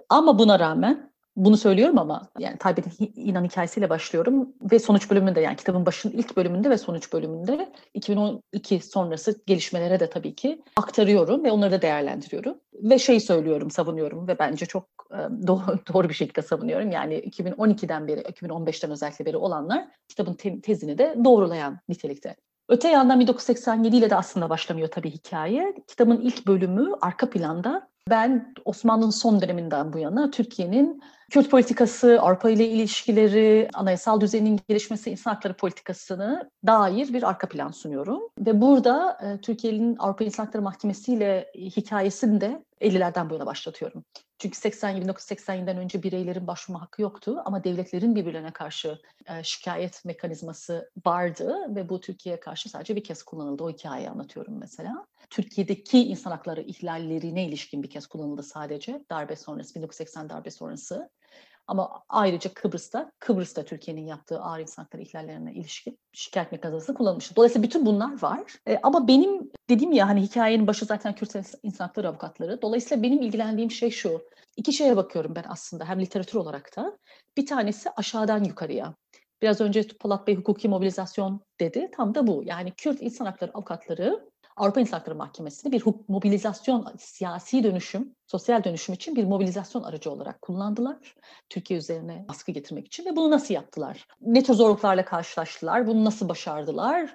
[0.10, 5.56] Ama buna rağmen bunu söylüyorum ama yani Taybet'in inan hikayesiyle başlıyorum ve sonuç bölümünde yani
[5.56, 11.52] kitabın başın ilk bölümünde ve sonuç bölümünde 2012 sonrası gelişmelere de tabii ki aktarıyorum ve
[11.52, 12.58] onları da değerlendiriyorum.
[12.74, 14.88] Ve şey söylüyorum, savunuyorum ve bence çok
[15.48, 16.92] doğru, doğru bir şekilde savunuyorum.
[16.92, 22.36] Yani 2012'den beri, 2015'ten özellikle beri olanlar kitabın te- tezini de doğrulayan nitelikte.
[22.70, 25.76] Öte yandan 1987 ile de aslında başlamıyor tabii hikaye.
[25.88, 32.50] Kitabın ilk bölümü arka planda ben Osmanlı'nın son döneminden bu yana Türkiye'nin Kürt politikası, Avrupa
[32.50, 38.22] ile ilişkileri, anayasal düzenin gelişmesi, insan hakları politikasını dair bir arka plan sunuyorum.
[38.40, 44.06] Ve burada e, Türkiye'nin Avrupa İnsan Hakları Mahkemesi ile hikayesini de 50'lerden bu yana başlatıyorum.
[44.40, 50.92] Çünkü 80 1987'den önce bireylerin başvurma hakkı yoktu ama devletlerin birbirlerine karşı e, şikayet mekanizması
[51.06, 53.64] vardı ve bu Türkiye'ye karşı sadece bir kez kullanıldı.
[53.64, 55.06] O hikayeyi anlatıyorum mesela.
[55.30, 61.10] Türkiye'deki insan hakları ihlallerine ilişkin bir kez kullanıldı sadece darbe sonrası, 1980 darbe sonrası.
[61.68, 67.36] Ama ayrıca Kıbrıs'ta, Kıbrıs'ta Türkiye'nin yaptığı ağır insan hakları ihlallerine ilişkin şikayet mekanizması kullanılmıştı.
[67.36, 68.42] Dolayısıyla bütün bunlar var.
[68.68, 72.62] E, ama benim dediğim ya hani hikayenin başı zaten Kürt insan hakları avukatları.
[72.62, 74.22] Dolayısıyla benim ilgilendiğim şey şu.
[74.58, 76.98] İki şeye bakıyorum ben aslında hem literatür olarak da.
[77.38, 78.96] Bir tanesi aşağıdan yukarıya.
[79.42, 81.92] Biraz önce Polat Bey hukuki mobilizasyon dedi.
[81.96, 82.44] Tam da bu.
[82.46, 88.96] Yani Kürt insan hakları avukatları Avrupa İnsan Hakları Mahkemesi'ni bir mobilizasyon, siyasi dönüşüm, sosyal dönüşüm
[88.96, 91.16] için bir mobilizasyon aracı olarak kullandılar.
[91.50, 94.08] Türkiye üzerine baskı getirmek için ve bunu nasıl yaptılar?
[94.22, 95.88] Ne tür zorluklarla karşılaştılar?
[95.88, 97.14] Bunu nasıl başardılar?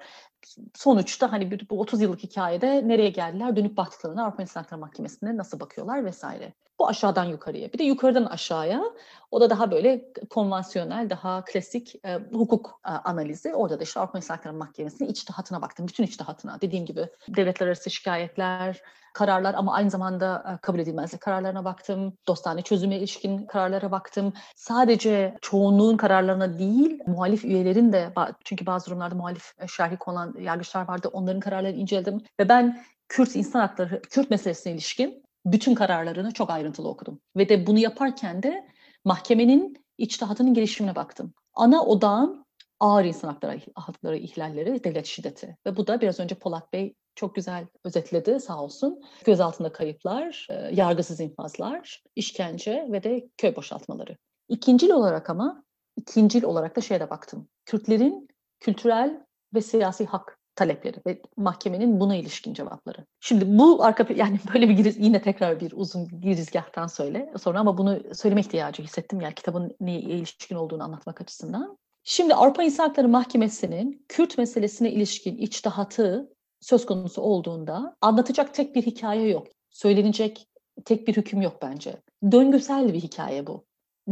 [0.75, 5.61] sonuçta hani bu 30 yıllık hikayede nereye geldiler, dönüp baktıklarına Avrupa İnsan Hakları Mahkemesi'ne nasıl
[5.61, 6.53] bakıyorlar vesaire.
[6.81, 7.73] Bu aşağıdan yukarıya.
[7.73, 8.83] Bir de yukarıdan aşağıya
[9.31, 13.55] o da daha böyle konvansiyonel, daha klasik e, hukuk e, analizi.
[13.55, 15.89] Orada da işte Avrupa İnsan Hakları Mahkemesi'nin içtihatına baktım.
[15.89, 16.61] Bütün içtihatına.
[16.61, 18.83] Dediğim gibi devletler arası şikayetler,
[19.15, 22.13] kararlar ama aynı zamanda e, kabul edilmezlik kararlarına baktım.
[22.29, 24.33] Dostane çözüme ilişkin kararlara baktım.
[24.57, 28.13] Sadece çoğunluğun kararlarına değil, muhalif üyelerin de
[28.45, 31.09] çünkü bazı durumlarda muhalif e, şerhik olan yargıçlar vardı.
[31.13, 36.89] Onların kararlarını inceledim ve ben Kürt insan hakları, Kürt meselesine ilişkin bütün kararlarını çok ayrıntılı
[36.89, 37.21] okudum.
[37.37, 38.69] Ve de bunu yaparken de
[39.05, 41.35] mahkemenin içtihatının gelişimine baktım.
[41.55, 42.45] Ana odağım
[42.81, 45.57] ağır insan hakları, hakları ihlalleri, devlet şiddeti.
[45.67, 49.01] Ve bu da biraz önce Polat Bey çok güzel özetledi sağ olsun.
[49.25, 54.17] Gözaltında kayıplar, e, yargısız infazlar, işkence ve de köy boşaltmaları.
[54.49, 55.65] İkincil olarak ama,
[55.97, 57.49] ikincil olarak da şeye de baktım.
[57.65, 58.29] Kürtlerin
[58.61, 63.07] kültürel ve siyasi hak talepleri ve mahkemenin buna ilişkin cevapları.
[63.21, 67.79] Şimdi bu arka yani böyle bir giriz, yine tekrar bir uzun girizgahtan söyle sonra ama
[67.79, 71.79] bunu söyleme ihtiyacı hissettim yani kitabın neye ilişkin olduğunu anlatmak açısından.
[72.05, 78.83] Şimdi Avrupa İnsan Hakları Mahkemesi'nin Kürt meselesine ilişkin içtihatı söz konusu olduğunda anlatacak tek bir
[78.83, 79.47] hikaye yok.
[79.71, 80.47] Söylenecek
[80.85, 82.03] tek bir hüküm yok bence.
[82.33, 83.65] Döngüsel bir hikaye bu.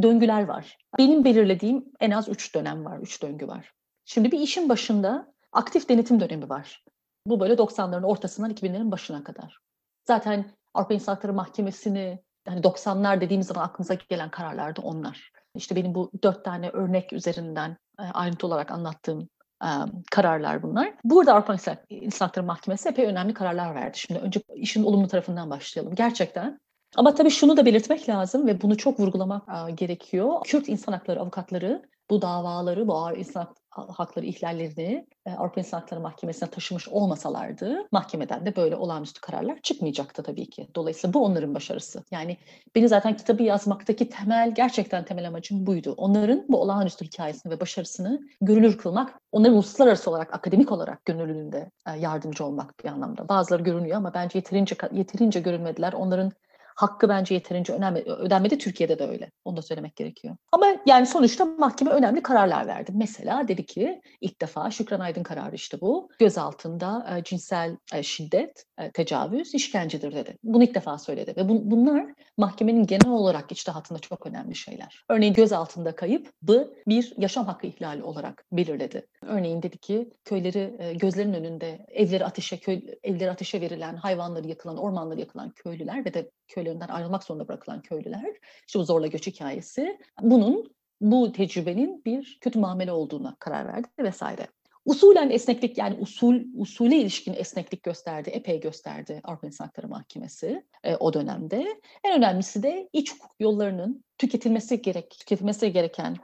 [0.03, 0.79] Döngüler var.
[0.98, 3.72] Benim belirlediğim en az üç dönem var, üç döngü var.
[4.05, 6.84] Şimdi bir işin başında aktif denetim dönemi var.
[7.26, 9.58] Bu böyle 90'ların ortasından 2000'lerin başına kadar.
[10.06, 15.32] Zaten Avrupa İnsan Hakları Mahkemesi'ni hani 90'lar dediğimiz zaman aklınıza gelen kararlar da onlar.
[15.54, 19.28] İşte benim bu dört tane örnek üzerinden e, ayrıntı olarak anlattığım
[19.64, 19.68] e,
[20.11, 20.94] kararlar bunlar.
[21.04, 21.56] Burada Avrupa
[21.90, 23.98] İnsan Hakları Mahkemesi epey önemli kararlar verdi.
[23.98, 25.94] Şimdi önce işin olumlu tarafından başlayalım.
[25.94, 26.61] Gerçekten
[26.96, 30.40] ama tabii şunu da belirtmek lazım ve bunu çok vurgulamak e, gerekiyor.
[30.44, 36.00] Kürt insan hakları avukatları bu davaları, bu ağır insan hakları ihlallerini e, Avrupa İnsan Hakları
[36.00, 40.68] Mahkemesi'ne taşımış olmasalardı mahkemeden de böyle olağanüstü kararlar çıkmayacaktı tabii ki.
[40.74, 42.04] Dolayısıyla bu onların başarısı.
[42.11, 42.37] Yani
[42.74, 45.94] beni zaten kitabı yazmaktaki temel, gerçekten temel amacım buydu.
[45.96, 51.98] Onların bu olağanüstü hikayesini ve başarısını görünür kılmak, onların uluslararası olarak, akademik olarak gönüllülüğünde e,
[51.98, 53.28] yardımcı olmak bir anlamda.
[53.28, 55.92] Bazıları görünüyor ama bence yeterince yeterince görünmediler.
[55.92, 56.33] Onların
[56.78, 57.72] hakkı bence yeterince
[58.06, 58.58] ödenmedi.
[58.58, 59.30] Türkiye'de de öyle.
[59.44, 60.36] Onu da söylemek gerekiyor.
[60.52, 62.92] Ama yani sonuçta mahkeme önemli kararlar verdi.
[62.94, 66.08] Mesela dedi ki ilk defa Şükran Aydın kararı işte bu.
[66.18, 70.36] Gözaltında e, cinsel e, şiddet, e, tecavüz, işkencedir dedi.
[70.42, 75.04] Bunu ilk defa söyledi ve bu, bunlar mahkemenin genel olarak içtihatında çok önemli şeyler.
[75.08, 79.06] Örneğin gözaltında kayıp bu bir yaşam hakkı ihlali olarak belirledi.
[79.22, 84.76] Örneğin dedi ki köyleri e, gözlerin önünde evleri ateşe köy, evleri ateşe verilen, hayvanları yakılan,
[84.76, 86.30] ormanları yakılan köylüler ve de
[86.68, 92.59] köylerinden ayrılmak zorunda bırakılan köylüler, işte bu zorla göç hikayesi, bunun bu tecrübenin bir kötü
[92.59, 94.48] muamele olduğuna karar verdi vesaire.
[94.85, 100.96] Usulen esneklik yani usul usule ilişkin esneklik gösterdi, epey gösterdi Avrupa İnsan Hakları Mahkemesi e,
[100.96, 101.81] o dönemde.
[102.04, 106.16] En önemlisi de iç hukuk yollarının tüketilmesi gerek tüketilmesi gereken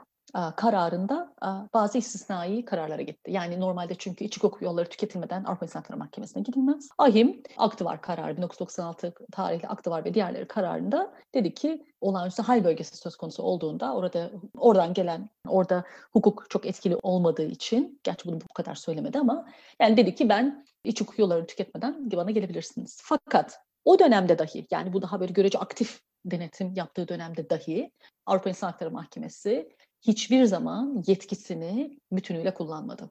[0.55, 1.33] kararında
[1.73, 3.31] bazı istisnai kararlara gitti.
[3.31, 6.89] Yani normalde çünkü iç hukuk yolları tüketilmeden Avrupa İnsan Hakları Mahkemesi'ne gidilmez.
[6.97, 12.63] Ahim aktıvar var kararı 1996 tarihli aktıvar var ve diğerleri kararında dedi ki olağanüstü hal
[12.63, 18.41] bölgesi söz konusu olduğunda orada oradan gelen orada hukuk çok etkili olmadığı için gerçi bunu
[18.41, 19.47] bu kadar söylemedi ama
[19.79, 23.01] yani dedi ki ben iç hukuk yollarını tüketmeden bana gelebilirsiniz.
[23.03, 27.91] Fakat o dönemde dahi yani bu daha böyle görece aktif denetim yaptığı dönemde dahi
[28.25, 29.69] Avrupa İnsan Hakları Mahkemesi
[30.07, 33.09] hiçbir zaman yetkisini bütünüyle kullanmadı.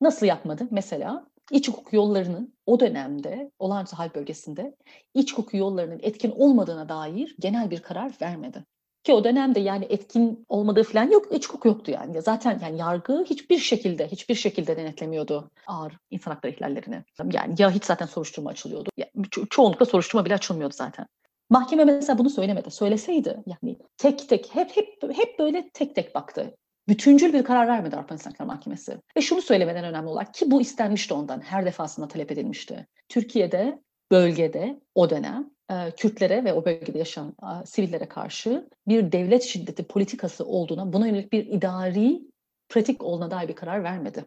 [0.00, 0.68] Nasıl yapmadı?
[0.70, 4.76] Mesela iç hukuk yollarının o dönemde olağanüstü hal bölgesinde
[5.14, 8.64] iç hukuk yollarının etkin olmadığına dair genel bir karar vermedi.
[9.04, 12.22] Ki o dönemde yani etkin olmadığı falan yok, iç hukuk yoktu yani.
[12.22, 17.04] Zaten yani yargı hiçbir şekilde, hiçbir şekilde denetlemiyordu ağır insan hakları ihlallerini.
[17.32, 18.90] Yani ya hiç zaten soruşturma açılıyordu.
[18.96, 21.06] Ya, ço- çoğunlukla soruşturma bile açılmıyordu zaten.
[21.50, 22.70] Mahkeme mesela bunu söylemedi.
[22.70, 26.56] Söyleseydi yani tek tek hep hep hep böyle tek tek baktı.
[26.88, 28.96] Bütüncül bir karar vermedi Avrupa İnsan Hakları Mahkemesi.
[29.16, 31.40] Ve şunu söylemeden önemli olarak ki bu istenmişti ondan.
[31.40, 32.86] Her defasında talep edilmişti.
[33.08, 39.84] Türkiye'de, bölgede o dönem e, Kürtlere ve o bölgede yaşayan sivillere karşı bir devlet şiddeti
[39.84, 42.20] politikası olduğuna, buna yönelik bir idari
[42.68, 44.24] pratik olduğuna dair bir karar vermedi.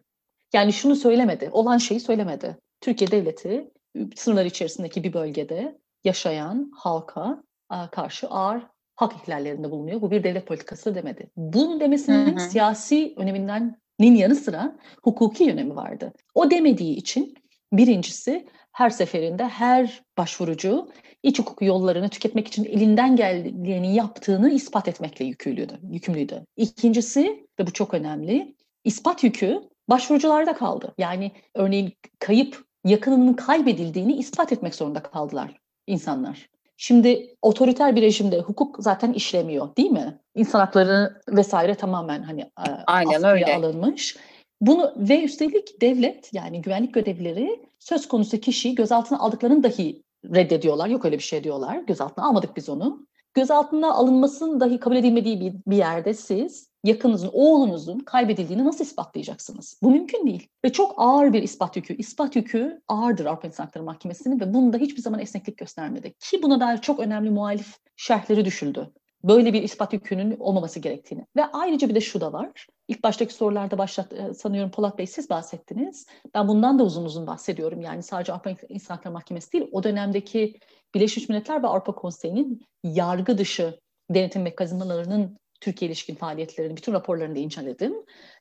[0.52, 2.56] Yani şunu söylemedi, olan şeyi söylemedi.
[2.80, 3.70] Türkiye devleti
[4.16, 7.42] sınırlar içerisindeki bir bölgede yaşayan halka
[7.90, 8.62] karşı ağır
[8.96, 10.00] hak ihlallerinde bulunuyor.
[10.00, 11.30] Bu bir devlet politikası demedi.
[11.36, 12.40] Bunun demesinin hı hı.
[12.40, 16.12] siyasi öneminden nin yanı sıra hukuki önemi vardı.
[16.34, 17.34] O demediği için
[17.72, 20.88] birincisi her seferinde her başvurucu
[21.22, 25.78] iç hukuk yollarını tüketmek için elinden geldiğini yaptığını ispat etmekle yükümlüydü.
[25.82, 26.44] yükümlüydü.
[26.56, 30.94] İkincisi ve bu çok önemli ispat yükü başvurucularda kaldı.
[30.98, 36.48] Yani örneğin kayıp yakınının kaybedildiğini ispat etmek zorunda kaldılar insanlar.
[36.76, 40.18] Şimdi otoriter bir rejimde hukuk zaten işlemiyor değil mi?
[40.34, 42.50] İnsan hakları vesaire tamamen hani
[42.86, 43.56] Aynen öyle.
[43.56, 44.16] alınmış.
[44.60, 50.88] Bunu ve üstelik devlet yani güvenlik görevlileri söz konusu kişiyi gözaltına aldıklarını dahi reddediyorlar.
[50.88, 51.78] Yok öyle bir şey diyorlar.
[51.78, 53.06] Gözaltına almadık biz onu.
[53.34, 59.80] Gözaltına alınmasının dahi kabul edilmediği bir, bir yerde siz yakınınızın, oğlunuzun kaybedildiğini nasıl ispatlayacaksınız?
[59.82, 60.48] Bu mümkün değil.
[60.64, 61.96] Ve çok ağır bir ispat yükü.
[61.96, 66.14] İspat yükü ağırdır Avrupa İnsan Hakları Mahkemesi'nin ve bunda hiçbir zaman esneklik göstermedi.
[66.20, 68.90] Ki buna dair çok önemli muhalif şerhleri düşüldü.
[69.24, 71.26] Böyle bir ispat yükünün olmaması gerektiğini.
[71.36, 72.66] Ve ayrıca bir de şu da var.
[72.88, 76.06] İlk baştaki sorularda başlat, e, sanıyorum Polat Bey siz bahsettiniz.
[76.34, 77.80] Ben bundan da uzun uzun bahsediyorum.
[77.80, 80.58] Yani sadece Avrupa İnsan Hakları Mahkemesi değil, o dönemdeki
[80.94, 87.38] Birleşmiş Milletler ve Avrupa Konseyi'nin yargı dışı denetim mekanizmalarının Türkiye ilişkin faaliyetlerini, bütün raporlarını da
[87.38, 87.94] inceledim.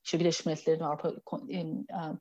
[0.04, 1.14] İşte Birleşmiş Milletler'in Avrupa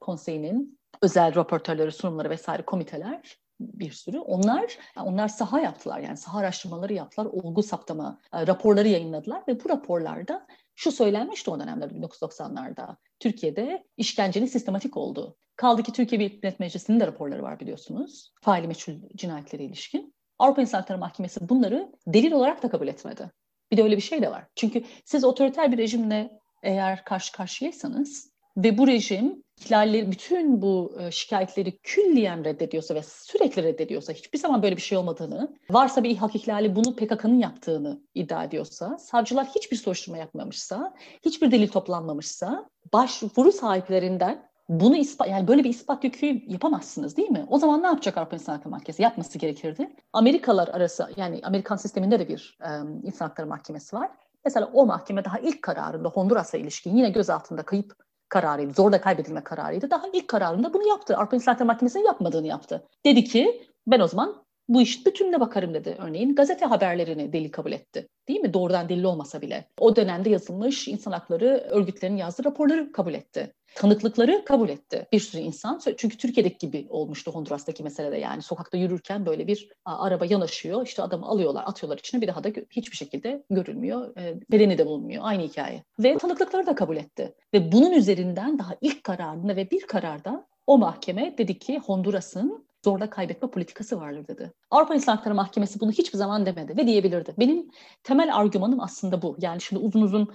[0.01, 4.19] Konseyi'nin özel raportörleri, sunumları vesaire komiteler bir sürü.
[4.19, 10.47] Onlar onlar saha yaptılar yani saha araştırmaları yaptılar, olgu saptama raporları yayınladılar ve bu raporlarda
[10.75, 12.97] şu söylenmişti o dönemlerde 1990'larda.
[13.21, 15.37] Türkiye'de işkencenin sistematik olduğu.
[15.57, 18.33] Kaldı ki Türkiye Büyük Millet Meclisi'nin de raporları var biliyorsunuz.
[18.41, 20.15] Faili meçhul cinayetlere ilişkin.
[20.39, 23.31] Avrupa İnsan Hakları Mahkemesi bunları delil olarak da kabul etmedi.
[23.73, 24.47] Bir de öyle bir şey de var.
[24.57, 31.11] Çünkü siz otoriter bir rejimle eğer karşı karşıyaysanız ve bu rejim ihlalleri, bütün bu e,
[31.11, 36.35] şikayetleri külliyen reddediyorsa ve sürekli reddediyorsa, hiçbir zaman böyle bir şey olmadığını, varsa bir hak
[36.35, 44.46] ihlali bunu PKK'nın yaptığını iddia ediyorsa, savcılar hiçbir soruşturma yapmamışsa, hiçbir delil toplanmamışsa, başvuru sahiplerinden
[44.69, 47.47] bunu ispat, yani böyle bir ispat yükü yapamazsınız değil mi?
[47.49, 49.03] O zaman ne yapacak Avrupa İnsan Hakları Mahkemesi?
[49.03, 49.91] Yapması gerekirdi.
[50.13, 54.11] Amerikalar arası yani Amerikan sisteminde de bir um, İnsan Hakları Mahkemesi var.
[54.45, 57.93] Mesela o mahkeme daha ilk kararında Honduras'a ilişkin yine gözaltında kayıp
[58.29, 59.91] kararıydı, zorla kaybedilme kararıydı.
[59.91, 61.17] Daha ilk kararında bunu yaptı.
[61.17, 62.89] Avrupa İnsan Hakları Mahkemesi'nin yapmadığını yaptı.
[63.07, 66.35] Dedi ki ben o zaman bu iş bütününe bakarım dedi örneğin.
[66.35, 68.09] Gazete haberlerini delil kabul etti.
[68.29, 68.55] Değil mi?
[68.55, 69.69] Doğrudan delil olmasa bile.
[69.79, 73.53] O dönemde yazılmış insan hakları örgütlerinin yazdığı raporları kabul etti.
[73.75, 75.81] Tanıklıkları kabul etti bir sürü insan.
[75.97, 78.43] Çünkü Türkiye'deki gibi olmuştu Honduras'taki meselede yani.
[78.43, 80.87] Sokakta yürürken böyle bir araba yanaşıyor.
[80.87, 82.21] işte adamı alıyorlar, atıyorlar içine.
[82.21, 84.17] Bir daha da hiçbir şekilde görülmüyor.
[84.17, 85.23] E, bedeni de bulunmuyor.
[85.27, 85.83] Aynı hikaye.
[85.99, 87.35] Ve tanıklıkları da kabul etti.
[87.55, 93.11] Ve bunun üzerinden daha ilk kararında ve bir kararda o mahkeme dedi ki Honduras'ın zorla
[93.11, 94.53] kaybetme politikası vardır dedi.
[94.71, 97.35] Avrupa İnsan Hakları Mahkemesi bunu hiçbir zaman demedi ve diyebilirdi.
[97.39, 97.71] Benim
[98.03, 99.37] temel argümanım aslında bu.
[99.41, 100.35] Yani şimdi uzun uzun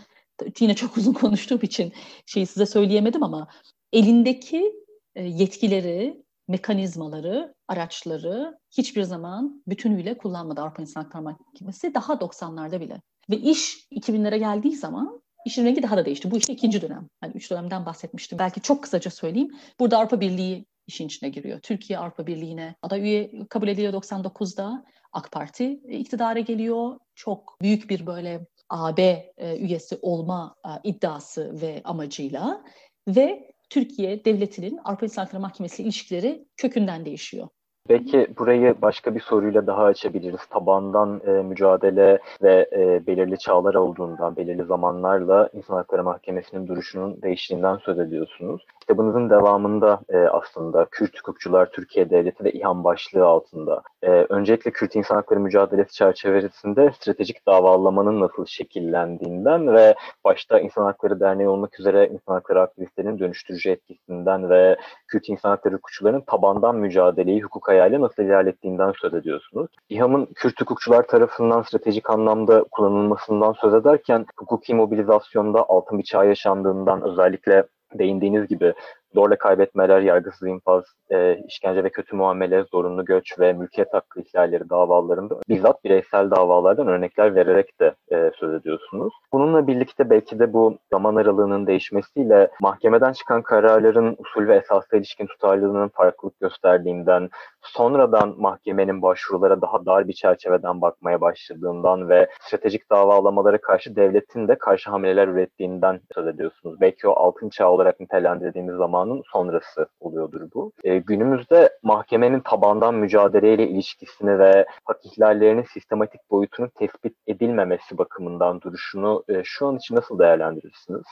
[0.60, 1.94] yine çok uzun konuştuğum için
[2.26, 3.48] şeyi size söyleyemedim ama
[3.94, 4.74] elindeki
[5.16, 13.02] e, yetkileri, mekanizmaları, araçları hiçbir zaman bütünüyle kullanmadı Avrupa İnsan Hakları Mahkemesi daha 90'larda bile.
[13.30, 16.32] Ve iş 2000'lere geldiği zaman işin rengi daha da değişti.
[16.32, 17.08] Bu işte ikinci dönem.
[17.22, 18.40] Hani üç dönemden bahsetmiştim.
[18.40, 19.52] Belki çok kısaca söyleyeyim.
[19.80, 21.60] Burada Avrupa Birliği işin içine giriyor.
[21.60, 24.86] Türkiye Avrupa Birliği'ne aday üye kabul ediliyor 99'da.
[25.14, 26.98] AK Parti iktidara geliyor.
[27.16, 29.02] Çok büyük bir böyle AB
[29.38, 32.64] e, üyesi olma e, iddiası ve amacıyla
[33.08, 37.48] ve Türkiye devletinin Avrupa İnsan Hakları Mahkemesi ilişkileri kökünden değişiyor.
[37.90, 40.46] Belki burayı başka bir soruyla daha açabiliriz.
[40.50, 47.78] Tabandan e, mücadele ve e, belirli çağlar olduğundan, belirli zamanlarla İnsan Hakları Mahkemesi'nin duruşunun değiştiğinden
[47.78, 48.66] söz ediyorsunuz.
[48.92, 54.96] Kitabınızın devamında e, aslında Kürt hukukçular Türkiye Devleti ve İHAM başlığı altında e, öncelikle Kürt
[54.96, 62.08] insan hakları mücadelesi çerçevesinde stratejik davallamanın nasıl şekillendiğinden ve başta İnsan Hakları Derneği olmak üzere
[62.08, 64.78] insan hakları aktivistlerinin dönüştürücü etkisinden ve
[65.08, 69.70] Kürt insan hakları hukukçularının tabandan mücadeleyi hukuk hayali nasıl ilerlettiğinden söz ediyorsunuz.
[69.90, 77.02] İHAM'ın Kürt hukukçular tarafından stratejik anlamda kullanılmasından söz ederken hukuki mobilizasyonda altın bir çağ yaşandığından
[77.02, 77.64] özellikle
[78.00, 78.74] değindiğiniz gibi
[79.14, 84.70] zorla kaybetmeler, yargısız infaz, e, işkence ve kötü muamele, zorunlu göç ve mülkiyet hakkı ihlalleri
[84.70, 89.14] davalarında bizzat bireysel davalardan örnekler vererek de e, söz ediyorsunuz.
[89.34, 95.28] Bununla birlikte belki de bu zaman aralığının değişmesiyle mahkemeden çıkan kararların usul ve esasla ilişkin
[95.28, 97.30] tutarlılığının farklılık gösterdiğinden,
[97.62, 104.58] sonradan mahkemenin başvurulara daha dar bir çerçeveden bakmaya başladığından ve stratejik davalamalara karşı devletin de
[104.58, 106.82] karşı hamleler ürettiğinden söz ediyorsunuz.
[106.82, 110.72] Belki o altın çağ olarak nitelendirdiğimiz zamanın sonrası oluyordur bu.
[110.84, 119.24] E, günümüzde mahkemenin tabandan mücadeleyle ilişkisini ve hak ihlallerinin sistematik boyutunun tespit edilmemesi bakımından duruşunu
[119.30, 121.04] e, şu an için nasıl değerlendirirsiniz?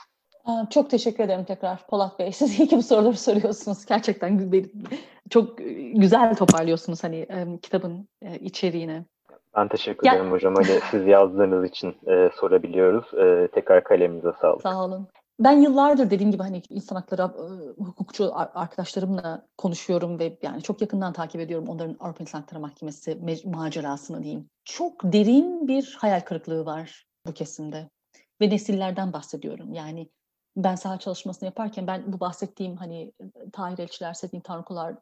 [0.70, 2.32] Çok teşekkür ederim tekrar Polat Bey.
[2.32, 3.86] Siz iyi ki bu soruları soruyorsunuz.
[3.86, 4.50] Gerçekten
[5.30, 5.58] çok
[5.94, 7.26] güzel toparlıyorsunuz hani
[7.62, 8.08] kitabın
[8.40, 9.04] içeriğini.
[9.56, 10.14] Ben teşekkür ya...
[10.14, 10.54] ederim hocam.
[10.54, 13.14] Hani siz yazdığınız için e, sorabiliyoruz.
[13.14, 14.62] E, tekrar kaleminize sağlık.
[14.62, 15.08] Sağ olun.
[15.40, 17.22] Ben yıllardır dediğim gibi hani insan hakları
[17.78, 24.22] hukukçu arkadaşlarımla konuşuyorum ve yani çok yakından takip ediyorum onların Avrupa İnsan Hakları Mahkemesi macerasını
[24.22, 24.50] diyeyim.
[24.64, 27.90] Çok derin bir hayal kırıklığı var bu kesimde
[28.40, 29.74] ve nesillerden bahsediyorum.
[29.74, 30.10] Yani
[30.56, 33.12] ben saha çalışmasını yaparken ben bu bahsettiğim hani
[33.52, 34.94] Tahir Elçiler, Sedin Tanrıkular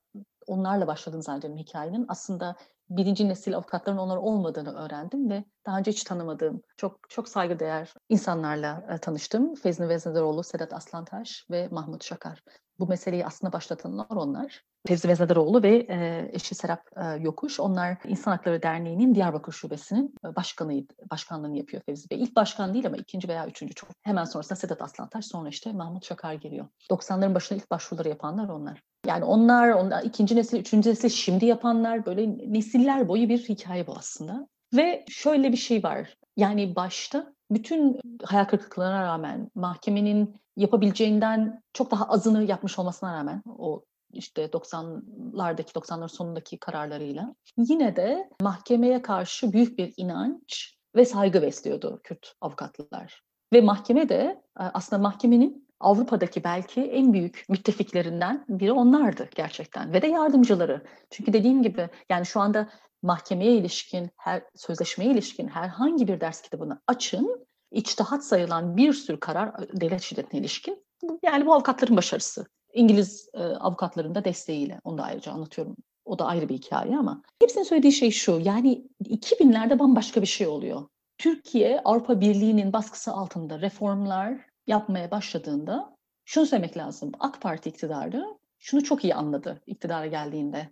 [0.46, 2.06] onlarla başladığını zannediyorum hikayenin.
[2.08, 2.56] Aslında
[2.90, 8.86] birinci nesil avukatların onlar olmadığını öğrendim ve daha önce hiç tanımadığım çok çok saygıdeğer insanlarla
[8.90, 9.54] e, tanıştım.
[9.54, 12.42] Feyzni Veznedaroğlu, Sedat Aslantaş ve Mahmut Şakar.
[12.78, 14.62] Bu meseleyi aslında başlatanlar onlar.
[14.86, 17.60] Fevzi Veznedaroğlu ve e, eşi Serap e, Yokuş.
[17.60, 22.22] Onlar İnsan Hakları Derneği'nin Diyarbakır Şubesi'nin e, başkanıydı, başkanlığını yapıyor Fevzi Bey.
[22.22, 23.90] İlk başkan değil ama ikinci veya üçüncü çok.
[24.02, 26.66] Hemen sonrasında Sedat Aslantaş, sonra işte Mahmut Şakar geliyor.
[26.90, 28.82] 90'ların başında ilk başvuruları yapanlar onlar.
[29.06, 33.92] Yani onlar, onlar ikinci nesil, üçüncü nesil şimdi yapanlar böyle nesiller boyu bir hikaye bu
[33.92, 34.48] aslında.
[34.74, 36.16] Ve şöyle bir şey var.
[36.36, 43.84] Yani başta bütün hayal kırıklıklarına rağmen mahkemenin yapabileceğinden çok daha azını yapmış olmasına rağmen o
[44.12, 52.00] işte 90'lardaki 90'ların sonundaki kararlarıyla yine de mahkemeye karşı büyük bir inanç ve saygı besliyordu
[52.04, 53.22] Kürt avukatlar.
[53.52, 60.06] Ve mahkeme de aslında mahkemenin Avrupa'daki belki en büyük müttefiklerinden biri onlardı gerçekten ve de
[60.06, 60.82] yardımcıları.
[61.10, 62.68] Çünkü dediğim gibi yani şu anda
[63.02, 69.80] mahkemeye ilişkin, her sözleşmeye ilişkin herhangi bir ders kitabını açın, içtihat sayılan bir sürü karar
[69.80, 70.84] devlet şiddetine ilişkin.
[71.22, 72.46] Yani bu avukatların başarısı.
[72.72, 74.80] İngiliz e, avukatların da desteğiyle.
[74.84, 75.76] Onu da ayrıca anlatıyorum.
[76.04, 78.40] O da ayrı bir hikaye ama hepsinin söylediği şey şu.
[78.44, 80.88] Yani 2000'lerde bambaşka bir şey oluyor.
[81.18, 87.12] Türkiye Avrupa Birliği'nin baskısı altında reformlar yapmaya başladığında şunu söylemek lazım.
[87.20, 88.24] AK Parti iktidarı
[88.58, 90.68] şunu çok iyi anladı iktidara geldiğinde.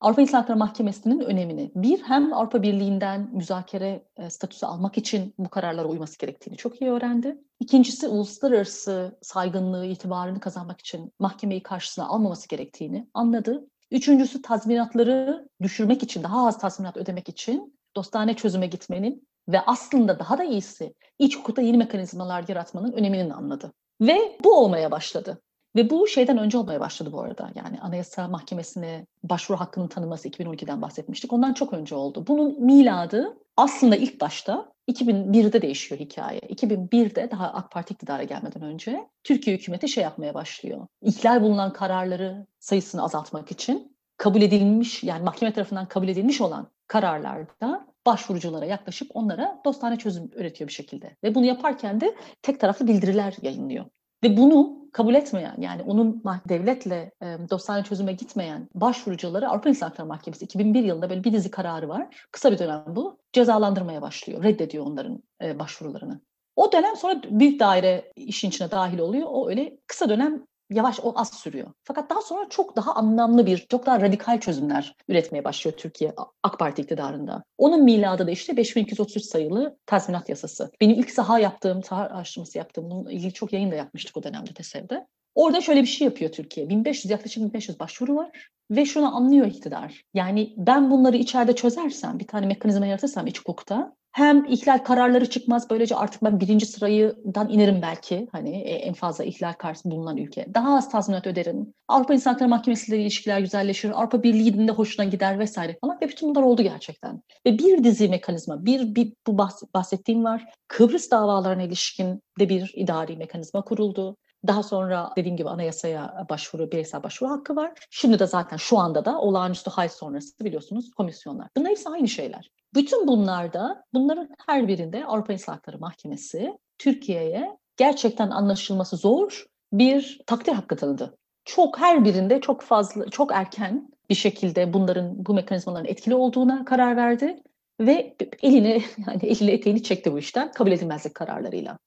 [0.00, 1.72] Avrupa İnsan Hakları Mahkemesi'nin önemini.
[1.74, 6.90] Bir, hem Avrupa Birliği'nden müzakere e, statüsü almak için bu kararlara uyması gerektiğini çok iyi
[6.90, 7.38] öğrendi.
[7.60, 13.66] İkincisi, uluslararası saygınlığı, itibarını kazanmak için mahkemeyi karşısına almaması gerektiğini anladı.
[13.90, 20.38] Üçüncüsü tazminatları düşürmek için, daha az tazminat ödemek için dostane çözüme gitmenin ve aslında daha
[20.38, 23.72] da iyisi iç hukukta yeni mekanizmalar yaratmanın önemini anladı.
[24.00, 25.42] Ve bu olmaya başladı.
[25.76, 27.50] Ve bu şeyden önce olmaya başladı bu arada.
[27.54, 31.32] Yani Anayasa Mahkemesi'ne başvuru hakkının tanınması 2012'den bahsetmiştik.
[31.32, 32.24] Ondan çok önce oldu.
[32.26, 36.38] Bunun miladı aslında ilk başta 2001'de değişiyor hikaye.
[36.38, 40.86] 2001'de daha AK Parti iktidara gelmeden önce Türkiye hükümeti şey yapmaya başlıyor.
[41.02, 47.86] İhlal bulunan kararları sayısını azaltmak için kabul edilmiş yani mahkeme tarafından kabul edilmiş olan kararlarda
[48.06, 51.16] başvuruculara yaklaşıp onlara dostane çözüm üretiyor bir şekilde.
[51.24, 53.84] Ve bunu yaparken de tek taraflı bildiriler yayınlıyor.
[54.24, 60.08] Ve bunu kabul etmeyen yani onun devletle e, dostane çözüme gitmeyen başvurucuları Avrupa İnsan Hakları
[60.08, 62.26] Mahkemesi 2001 yılında böyle bir dizi kararı var.
[62.32, 63.18] Kısa bir dönem bu.
[63.32, 64.44] Cezalandırmaya başlıyor.
[64.44, 66.20] Reddediyor onların e, başvurularını.
[66.56, 69.28] O dönem sonra büyük daire işin içine dahil oluyor.
[69.30, 71.72] O öyle kısa dönem yavaş o az sürüyor.
[71.84, 76.58] Fakat daha sonra çok daha anlamlı bir, çok daha radikal çözümler üretmeye başlıyor Türkiye AK
[76.58, 77.44] Parti iktidarında.
[77.58, 80.70] Onun miladı da işte 5233 sayılı tazminat yasası.
[80.80, 84.52] Benim ilk saha yaptığım, saha araştırması yaptığım, bununla ilgili çok yayın da yapmıştık o dönemde
[84.52, 85.06] TESEV'de.
[85.34, 86.68] Orada şöyle bir şey yapıyor Türkiye.
[86.68, 90.02] 1500 yaklaşık 1500 başvuru var ve şunu anlıyor iktidar.
[90.14, 95.70] Yani ben bunları içeride çözersem, bir tane mekanizma yaratırsam iç hukukta hem ihlal kararları çıkmaz
[95.70, 100.46] böylece artık ben birinci sırayıdan inerim belki hani e, en fazla ihlal karşısında bulunan ülke.
[100.54, 101.74] Daha az tazminat öderim.
[101.88, 103.90] Avrupa İnsan Hakları Mahkemesi ile ilişkiler güzelleşir.
[104.00, 107.22] Avrupa Birliği'nin de hoşuna gider vesaire falan ve bütün bunlar oldu gerçekten.
[107.46, 109.38] Ve bir dizi mekanizma, bir, bir bu
[109.74, 110.44] bahsettiğim var.
[110.68, 114.16] Kıbrıs davalarına ilişkin de bir idari mekanizma kuruldu.
[114.46, 117.72] Daha sonra dediğim gibi anayasaya başvuru, bireysel başvuru hakkı var.
[117.90, 121.48] Şimdi de zaten şu anda da olağanüstü hal sonrası biliyorsunuz komisyonlar.
[121.56, 122.50] Bunlar hepsi aynı şeyler.
[122.74, 130.52] Bütün bunlarda, bunların her birinde Avrupa İnsan Hakları Mahkemesi Türkiye'ye gerçekten anlaşılması zor bir takdir
[130.52, 131.18] hakkı tanıdı.
[131.44, 136.96] Çok her birinde çok fazla, çok erken bir şekilde bunların, bu mekanizmaların etkili olduğuna karar
[136.96, 137.42] verdi
[137.80, 141.78] ve elini, yani eliyle eteğini çekti bu işten kabul edilmezlik kararlarıyla.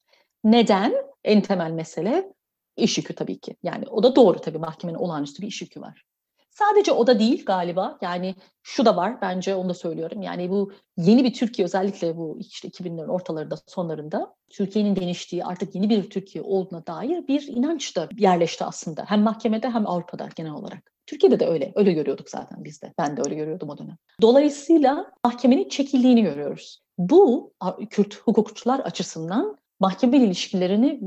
[0.44, 0.94] Neden?
[1.24, 2.32] En temel mesele
[2.76, 3.56] iş yükü tabii ki.
[3.62, 6.04] Yani o da doğru tabii mahkemenin olağanüstü bir iş yükü var.
[6.58, 7.98] Sadece o da değil galiba.
[8.00, 10.22] Yani şu da var bence onu da söylüyorum.
[10.22, 15.90] Yani bu yeni bir Türkiye özellikle bu işte 2000'lerin ortalarında sonlarında Türkiye'nin değiştiği artık yeni
[15.90, 19.04] bir Türkiye olduğuna dair bir inanç da yerleşti aslında.
[19.06, 20.92] Hem mahkemede hem Avrupa'da genel olarak.
[21.06, 21.72] Türkiye'de de öyle.
[21.74, 22.94] Öyle görüyorduk zaten biz de.
[22.98, 23.96] Ben de öyle görüyordum o dönem.
[24.22, 26.82] Dolayısıyla mahkemenin çekildiğini görüyoruz.
[26.98, 27.52] Bu
[27.90, 31.00] Kürt hukukçular açısından mahkeme ilişkilerini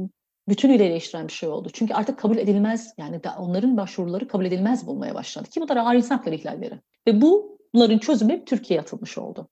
[0.51, 1.69] bütünüyle eleştiren bir şey oldu.
[1.73, 5.49] Çünkü artık kabul edilmez yani onların başvuruları kabul edilmez bulmaya başladı.
[5.49, 6.79] Ki bu da ağır insan hakları ihlalleri.
[7.07, 9.47] Ve bu bunların çözümü Türkiye'ye atılmış oldu.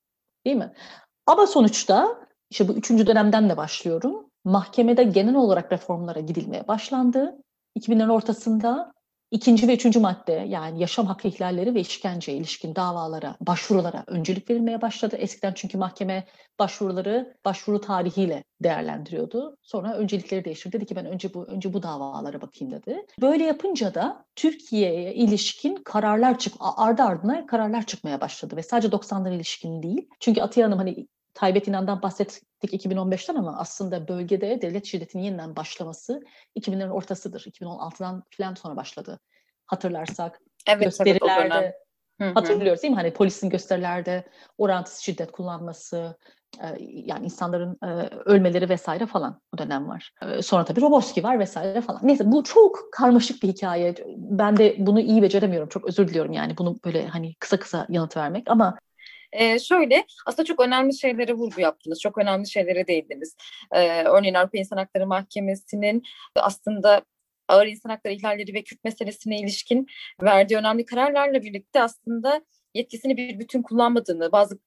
[0.45, 0.73] Değil mi?
[1.25, 4.29] Ama sonuçta işte bu üçüncü dönemden de başlıyorum.
[4.43, 7.37] Mahkemede genel olarak reformlara gidilmeye başlandı.
[7.79, 8.93] 2000'lerin ortasında
[9.31, 14.81] İkinci ve üçüncü madde yani yaşam hakkı ihlalleri ve işkenceye ilişkin davalara, başvurulara öncelik verilmeye
[14.81, 15.15] başladı.
[15.15, 16.27] Eskiden çünkü mahkeme
[16.59, 19.57] başvuruları başvuru tarihiyle değerlendiriyordu.
[19.61, 20.77] Sonra öncelikleri değiştirdi.
[20.77, 23.05] Dedi ki ben önce bu önce bu davalara bakayım dedi.
[23.21, 29.35] Böyle yapınca da Türkiye'ye ilişkin kararlar çık ardı ardına kararlar çıkmaya başladı ve sadece 90'lara
[29.35, 30.09] ilişkin değil.
[30.19, 36.21] Çünkü Atiye Hanım hani Taybet İnan'dan bahsettik 2015'ten ama aslında bölgede devlet şiddetinin yeniden başlaması
[36.59, 37.41] 2000'lerin ortasıdır.
[37.41, 39.19] 2016'dan falan sonra başladı.
[39.65, 41.79] Hatırlarsak evet, gösterilerde
[42.19, 42.97] evet, hatırlıyoruz değil mi?
[42.97, 44.23] Hani polisin gösterilerde
[44.57, 46.17] orantısız şiddet kullanması,
[46.57, 47.87] e, yani insanların e,
[48.25, 50.13] ölmeleri vesaire falan o dönem var.
[50.21, 51.99] E, sonra tabii Roboski var vesaire falan.
[52.03, 53.95] Neyse bu çok karmaşık bir hikaye.
[54.17, 55.69] Ben de bunu iyi beceremiyorum.
[55.69, 58.77] Çok özür diliyorum yani bunu böyle hani kısa kısa yanıt vermek ama
[59.31, 62.01] ee, şöyle aslında çok önemli şeylere vurgu yaptınız.
[62.01, 63.35] Çok önemli şeylere değindiniz.
[63.71, 66.03] Ee, örneğin Avrupa İnsan Hakları Mahkemesi'nin
[66.35, 67.01] aslında
[67.47, 69.87] ağır insan hakları ihlalleri ve Kürt meselesine ilişkin
[70.21, 72.41] verdiği önemli kararlarla birlikte aslında
[72.73, 74.59] yetkisini bir bütün kullanmadığını, bazı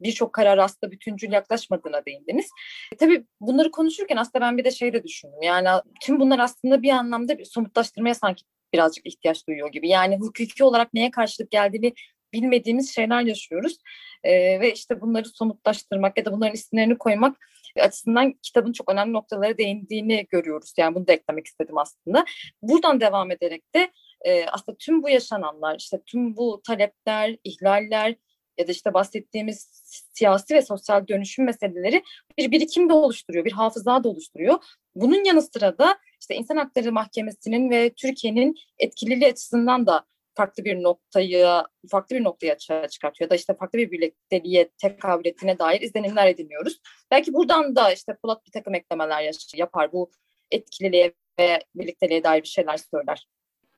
[0.00, 2.50] birçok karar aslında bütüncül yaklaşmadığına değindiniz.
[2.92, 5.42] E, tabii bunları konuşurken aslında ben bir de şey de düşündüm.
[5.42, 5.68] Yani
[6.02, 9.88] tüm bunlar aslında bir anlamda bir somutlaştırmaya sanki birazcık ihtiyaç duyuyor gibi.
[9.88, 11.92] Yani hukuki olarak neye karşılık geldiğini
[12.32, 13.76] bilmediğimiz şeyler yaşıyoruz.
[14.24, 17.36] E, ve işte bunları somutlaştırmak ya da bunların isimlerini koymak
[17.80, 20.72] açısından kitabın çok önemli noktalara değindiğini görüyoruz.
[20.76, 22.24] Yani bunu da eklemek istedim aslında.
[22.62, 23.90] Buradan devam ederek de
[24.24, 28.14] e, aslında tüm bu yaşananlar, işte tüm bu talepler, ihlaller
[28.58, 29.68] ya da işte bahsettiğimiz
[30.12, 32.02] siyasi ve sosyal dönüşüm meseleleri
[32.38, 34.64] bir birikim de oluşturuyor, bir hafıza da oluşturuyor.
[34.94, 40.04] Bunun yanı sıra da işte İnsan Hakları Mahkemesi'nin ve Türkiye'nin etkililiği açısından da
[40.38, 41.46] farklı bir noktayı
[41.90, 46.26] farklı bir noktaya açığa çıkartıyor ya da işte farklı bir birlikteliğe tekabül ettiğine dair izlenimler
[46.26, 46.80] ediniyoruz.
[47.10, 50.10] Belki buradan da işte Polat bir takım eklemeler yapar bu
[50.50, 53.28] etkililiğe ve birlikteliğe dair bir şeyler söyler.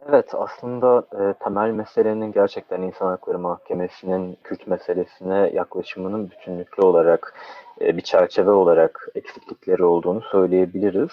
[0.08, 7.34] Evet aslında e, temel meselenin gerçekten İnsan Hakları Mahkemesi'nin Kürt meselesine yaklaşımının bütünlüklü olarak
[7.80, 11.10] e, bir çerçeve olarak eksiklikleri olduğunu söyleyebiliriz.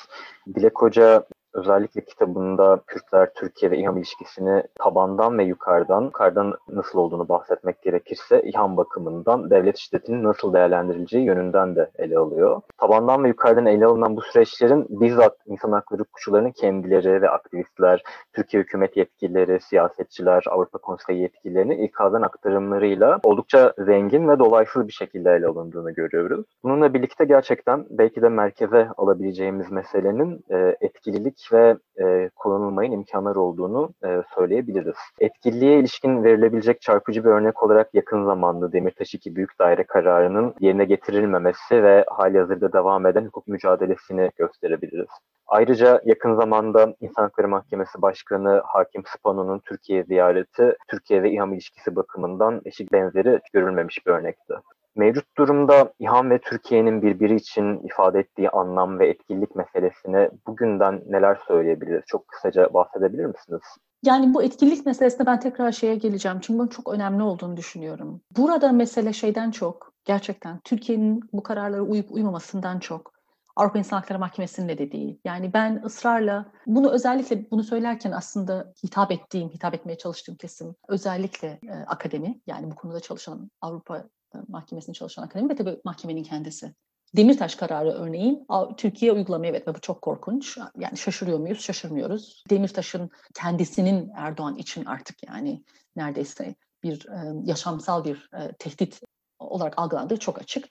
[0.56, 1.24] Dilek Hoca
[1.58, 8.42] özellikle kitabında Kürtler, Türkiye ve İHAM ilişkisini tabandan ve yukarıdan, yukarıdan nasıl olduğunu bahsetmek gerekirse
[8.42, 12.62] İHAM bakımından devlet şiddetinin nasıl değerlendirileceği yönünden de ele alıyor.
[12.78, 18.04] Tabandan ve yukarıdan ele alınan bu süreçlerin bizzat insan hakları kuşularının kendileri ve aktivistler,
[18.34, 25.32] Türkiye hükümet yetkilileri, siyasetçiler, Avrupa Konseyi yetkililerinin ikazdan aktarımlarıyla oldukça zengin ve dolaysız bir şekilde
[25.32, 26.46] ele alındığını görüyoruz.
[26.64, 33.90] Bununla birlikte gerçekten belki de merkeze alabileceğimiz meselenin e, etkililik ve e, kullanılmayın imkanları olduğunu
[34.06, 34.96] e, söyleyebiliriz.
[35.20, 40.86] Etkililiğe ilişkin verilebilecek çarpıcı bir örnek olarak yakın zamanda Demirtaş 2 Büyük Daire kararının yerine
[40.86, 45.10] getirilmemesi ve hali hazırda devam eden hukuk mücadelesini gösterebiliriz.
[45.48, 51.96] Ayrıca yakın zamanda İnsan Hakları Mahkemesi Başkanı Hakim Spano'nun Türkiye ziyareti, Türkiye ve İHAM ilişkisi
[51.96, 54.54] bakımından eşit benzeri görülmemiş bir örnekti.
[54.98, 61.38] Mevcut durumda İHAM ve Türkiye'nin birbiri için ifade ettiği anlam ve etkinlik meselesine bugünden neler
[61.48, 62.04] söyleyebiliriz?
[62.08, 63.62] Çok kısaca bahsedebilir misiniz?
[64.06, 66.38] Yani bu etkinlik meselesine ben tekrar şeye geleceğim.
[66.42, 68.22] Çünkü bunun çok önemli olduğunu düşünüyorum.
[68.38, 73.18] Burada mesele şeyden çok, gerçekten Türkiye'nin bu kararlara uyup uymamasından çok
[73.56, 75.20] Avrupa İnsan Hakları Mahkemesi'nin de dediği.
[75.26, 81.48] Yani ben ısrarla bunu özellikle bunu söylerken aslında hitap ettiğim, hitap etmeye çalıştığım kesim özellikle
[81.48, 84.04] e, akademi yani bu konuda çalışan Avrupa
[84.48, 86.74] Mahkemesi'nde çalışan akademi ve tabii mahkemenin kendisi.
[87.16, 88.48] Demirtaş kararı örneğin
[88.78, 90.58] Türkiye uygulamaya evet ve bu çok korkunç.
[90.78, 91.62] Yani şaşırıyor muyuz?
[91.62, 92.44] Şaşırmıyoruz.
[92.50, 95.64] Demirtaş'ın kendisinin Erdoğan için artık yani
[95.96, 99.02] neredeyse bir e, yaşamsal bir e, tehdit
[99.40, 100.66] olarak algılandığı çok açık.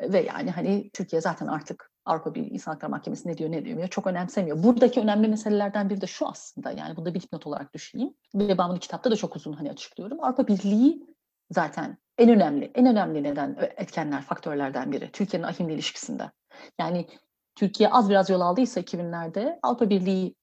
[0.00, 3.88] Ve yani hani Türkiye zaten artık Avrupa Birliği İnsan Hakları Mahkemesi ne diyor ne diyor
[3.88, 4.62] çok önemsemiyor.
[4.62, 8.14] Buradaki önemli meselelerden biri de şu aslında yani bunu da bir dipnot olarak düşüneyim.
[8.34, 10.24] Ve ben bunu kitapta da çok uzun hani açıklıyorum.
[10.24, 11.06] Avrupa Birliği
[11.52, 16.30] zaten en önemli, en önemli neden etkenler, faktörlerden biri Türkiye'nin ahimle ilişkisinde.
[16.78, 17.06] Yani
[17.54, 20.34] Türkiye az biraz yol aldıysa 2000'lerde Avrupa Birliği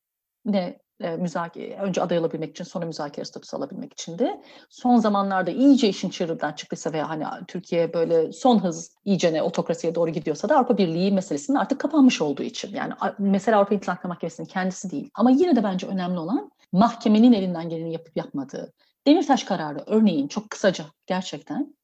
[0.46, 5.52] ne e, müzakere, önce aday olabilmek için sonra müzakere statüsü alabilmek için de son zamanlarda
[5.52, 10.50] iyice işin çığırından çıktıysa veya hani Türkiye böyle son hız iyice ne otokrasiye doğru gidiyorsa
[10.50, 12.76] da Avrupa Birliği meselesinin artık kapanmış olduğu için.
[12.76, 15.10] Yani mesela Avrupa İnsan Hakları Mahkemesi'nin kendisi değil.
[15.14, 18.74] Ama yine de bence önemli olan mahkemenin elinden geleni yapıp yapmadığı.
[19.10, 21.76] Demirtaş kararı örneğin çok kısaca gerçekten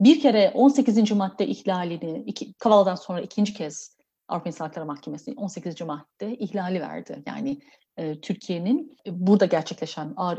[0.00, 1.12] bir kere 18.
[1.12, 3.96] madde ihlalini iki, Kavala'dan sonra ikinci kez
[4.28, 5.80] Avrupa İnsan Hakları Mahkemesi 18.
[5.80, 7.22] madde ihlali verdi.
[7.26, 7.58] Yani
[7.96, 10.38] e, Türkiye'nin burada gerçekleşen ağır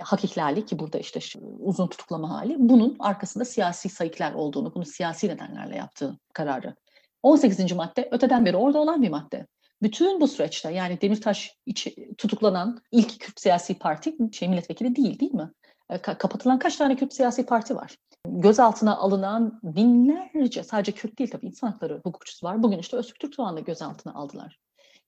[0.00, 1.20] hak ihlali ki burada işte
[1.58, 6.74] uzun tutuklama hali bunun arkasında siyasi sayıklar olduğunu, bunu siyasi nedenlerle yaptığı kararı.
[7.22, 7.72] 18.
[7.72, 9.46] madde öteden beri orada olan bir madde.
[9.84, 15.34] Bütün bu süreçte yani Demirtaş içi, tutuklanan ilk Kürt siyasi parti şey milletvekili değil değil
[15.34, 15.52] mi?
[15.90, 17.96] E, kapatılan kaç tane Kürt siyasi parti var?
[18.26, 22.62] Gözaltına alınan binlerce, sadece Kürt değil tabii insan hakları hukukçusu var.
[22.62, 24.58] Bugün işte Öztürk Türkdoğan'ı gözaltına aldılar.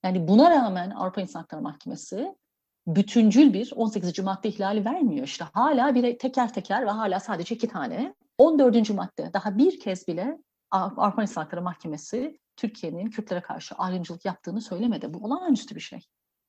[0.03, 2.35] Yani buna rağmen Avrupa İnsan Hakları Mahkemesi
[2.87, 4.19] bütüncül bir 18.
[4.19, 5.25] madde ihlali vermiyor.
[5.25, 8.15] İşte hala bir teker teker ve hala sadece iki tane.
[8.37, 8.89] 14.
[8.89, 10.37] madde daha bir kez bile
[10.71, 15.13] Avrupa İnsan Hakları Mahkemesi Türkiye'nin Kürtlere karşı ayrımcılık yaptığını söylemedi.
[15.13, 15.99] Bu olağanüstü bir şey.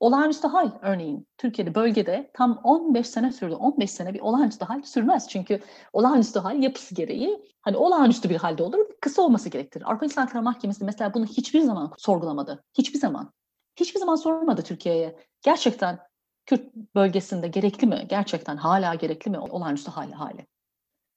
[0.00, 3.54] Olağanüstü hal örneğin Türkiye'de bölgede tam 15 sene sürdü.
[3.54, 5.28] 15 sene bir olağanüstü hal sürmez.
[5.28, 5.60] Çünkü
[5.92, 8.78] olağanüstü hal yapısı gereği hani olağanüstü bir halde olur.
[9.00, 9.84] Kısa olması gerektirir.
[9.90, 12.64] Avrupa İnsan Hakları Mahkemesi mesela bunu hiçbir zaman sorgulamadı.
[12.78, 13.32] Hiçbir zaman.
[13.76, 15.16] Hiçbir zaman sormadı Türkiye'ye.
[15.42, 15.98] Gerçekten
[16.46, 18.06] Kürt bölgesinde gerekli mi?
[18.08, 20.46] Gerçekten hala gerekli mi olağanüstü hali hali?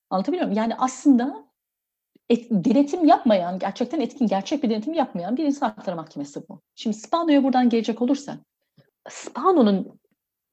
[0.10, 0.58] Anlatabiliyor muyum?
[0.58, 1.51] Yani aslında
[2.32, 6.62] et, denetim yapmayan, gerçekten etkin, gerçek bir denetim yapmayan bir insan hakları mahkemesi bu.
[6.76, 8.38] Şimdi Spano'ya buradan gelecek olursa,
[9.10, 10.00] Spano'nun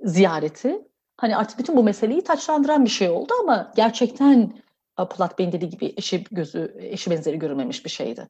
[0.01, 0.83] ziyareti
[1.17, 4.53] hani artık bütün bu meseleyi taçlandıran bir şey oldu ama gerçekten
[4.97, 8.29] Polat Bey'in dediği gibi eşi gözü, eşi benzeri görülmemiş bir şeydi.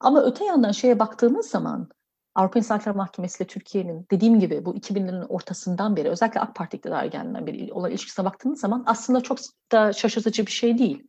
[0.00, 1.88] Ama öte yandan şeye baktığımız zaman
[2.34, 6.76] Avrupa İnsan Hakları Mahkemesi ile Türkiye'nin dediğim gibi bu 2000'lerin ortasından beri özellikle AK Parti
[6.76, 9.38] iktidarı beri olan ilişkisine baktığınız zaman aslında çok
[9.72, 11.08] da şaşırtıcı bir şey değil.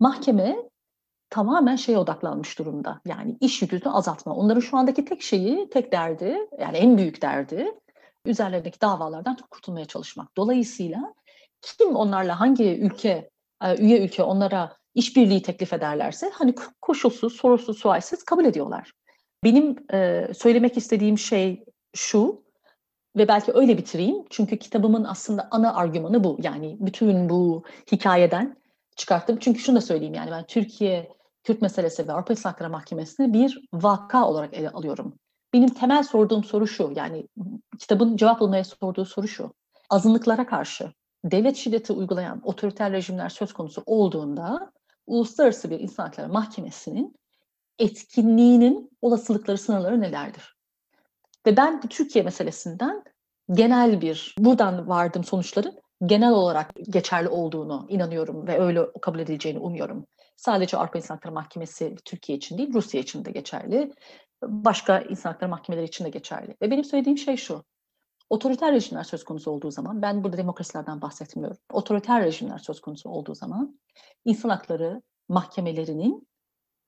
[0.00, 0.56] Mahkeme
[1.30, 3.00] tamamen şeye odaklanmış durumda.
[3.06, 4.34] Yani iş yükünü azaltma.
[4.34, 7.72] Onların şu andaki tek şeyi, tek derdi, yani en büyük derdi
[8.24, 10.36] üzerlerindeki davalardan kurtulmaya çalışmak.
[10.36, 11.14] Dolayısıyla
[11.62, 13.30] kim onlarla hangi ülke,
[13.64, 18.92] e, üye ülke onlara işbirliği teklif ederlerse hani koşulsuz, sorusuz, sualsiz kabul ediyorlar.
[19.44, 21.64] Benim e, söylemek istediğim şey
[21.94, 22.42] şu
[23.16, 24.24] ve belki öyle bitireyim.
[24.30, 26.38] Çünkü kitabımın aslında ana argümanı bu.
[26.42, 27.62] Yani bütün bu
[27.92, 28.56] hikayeden
[28.96, 29.38] çıkarttım.
[29.40, 31.17] Çünkü şunu da söyleyeyim yani ben Türkiye
[31.48, 35.14] Kürt meselesi ve Avrupa İnsan Hakları Mahkemesi'ni bir vaka olarak ele alıyorum.
[35.52, 37.28] Benim temel sorduğum soru şu, yani
[37.78, 39.54] kitabın cevap bulmaya sorduğu soru şu.
[39.90, 40.92] azınlıklara karşı
[41.24, 44.72] devlet şiddeti uygulayan otoriter rejimler söz konusu olduğunda
[45.06, 47.16] Uluslararası bir İnsan Hakları Mahkemesi'nin
[47.78, 50.56] etkinliğinin olasılıkları, sınırları nelerdir?
[51.46, 53.04] Ve ben Türkiye meselesinden
[53.52, 55.74] genel bir, buradan vardığım sonuçların
[56.06, 60.06] genel olarak geçerli olduğunu inanıyorum ve öyle kabul edileceğini umuyorum.
[60.38, 63.92] Sadece Avrupa İnsan Hakları Mahkemesi Türkiye için değil, Rusya için de geçerli.
[64.42, 66.56] Başka insan hakları mahkemeleri için de geçerli.
[66.62, 67.64] Ve benim söylediğim şey şu.
[68.30, 71.56] Otoriter rejimler söz konusu olduğu zaman, ben burada demokrasilerden bahsetmiyorum.
[71.72, 73.80] Otoriter rejimler söz konusu olduğu zaman
[74.24, 76.28] insan hakları mahkemelerinin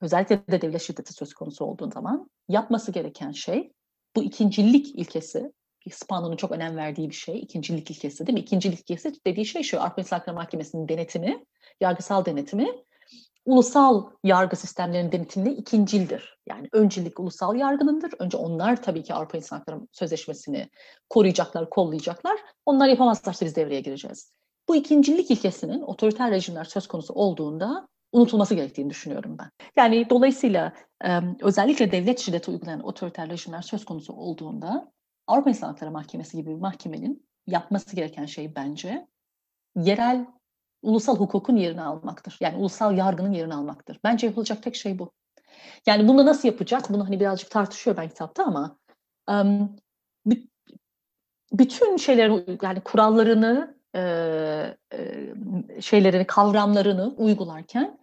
[0.01, 3.72] özellikle de devlet şiddeti söz konusu olduğu zaman yapması gereken şey
[4.16, 5.53] bu ikincilik ilkesi
[5.90, 7.38] Spano'nun çok önem verdiği bir şey.
[7.38, 8.40] ikincilik ilkesi değil mi?
[8.40, 9.80] İkincilik ilkesi dediği şey şu.
[9.80, 11.44] Avrupa İnsan Hakları Mahkemesi'nin denetimi,
[11.80, 12.68] yargısal denetimi
[13.45, 16.38] ulusal yargı sistemlerinin denetiminde ikincildir.
[16.49, 18.12] Yani öncülük ulusal yargınındır.
[18.18, 20.70] Önce onlar tabii ki Avrupa İnsan Hakları Sözleşmesi'ni
[21.11, 22.36] koruyacaklar, kollayacaklar.
[22.66, 24.32] Onlar yapamazlarsa biz devreye gireceğiz.
[24.68, 29.51] Bu ikincilik ilkesinin otoriter rejimler söz konusu olduğunda unutulması gerektiğini düşünüyorum ben.
[29.76, 30.72] Yani dolayısıyla
[31.41, 34.93] özellikle devlet şiddeti uygulayan otoriter rejimler söz konusu olduğunda
[35.26, 39.07] Avrupa İnsan Hakları Mahkemesi gibi bir mahkemenin yapması gereken şey bence
[39.76, 40.26] yerel
[40.83, 42.37] ulusal hukukun yerini almaktır.
[42.41, 44.01] Yani ulusal yargının yerini almaktır.
[44.05, 45.12] Bence yapılacak tek şey bu.
[45.87, 46.91] Yani bunu nasıl yapacak?
[46.91, 48.78] Bunu hani birazcık tartışıyor ben kitapta ama
[49.31, 49.76] um,
[51.53, 54.01] bütün şeylerin yani kurallarını e,
[54.93, 57.99] e, şeylerini kavramlarını uygularken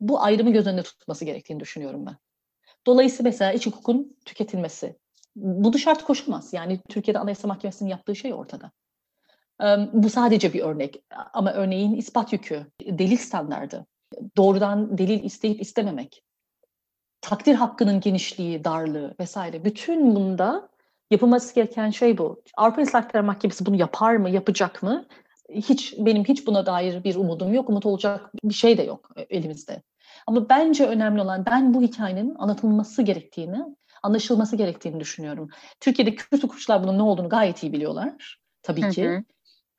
[0.00, 2.16] bu ayrımı göz önünde tutması gerektiğini düşünüyorum ben.
[2.86, 4.96] Dolayısıyla mesela iç hukukun tüketilmesi.
[5.36, 6.52] Bu dışarı koşulmaz.
[6.52, 8.70] Yani Türkiye'de Anayasa Mahkemesi'nin yaptığı şey ortada.
[9.92, 11.02] Bu sadece bir örnek
[11.32, 13.86] ama örneğin ispat yükü, delil standardı,
[14.36, 16.22] doğrudan delil isteyip istememek,
[17.20, 19.64] takdir hakkının genişliği, darlığı vesaire.
[19.64, 20.68] Bütün bunda
[21.10, 22.42] yapılması gereken şey bu.
[22.56, 25.06] Avrupa İnsan Hakları Mahkemesi bunu yapar mı, yapacak mı?
[25.50, 27.68] Hiç benim hiç buna dair bir umudum yok.
[27.70, 29.82] Umut olacak bir şey de yok e, elimizde.
[30.26, 33.64] Ama bence önemli olan ben bu hikayenin anlatılması gerektiğini,
[34.02, 35.48] anlaşılması gerektiğini düşünüyorum.
[35.80, 38.40] Türkiye'de Kürt hukukçular bunun ne olduğunu gayet iyi biliyorlar.
[38.62, 39.08] Tabii ki.
[39.08, 39.24] Hı hı.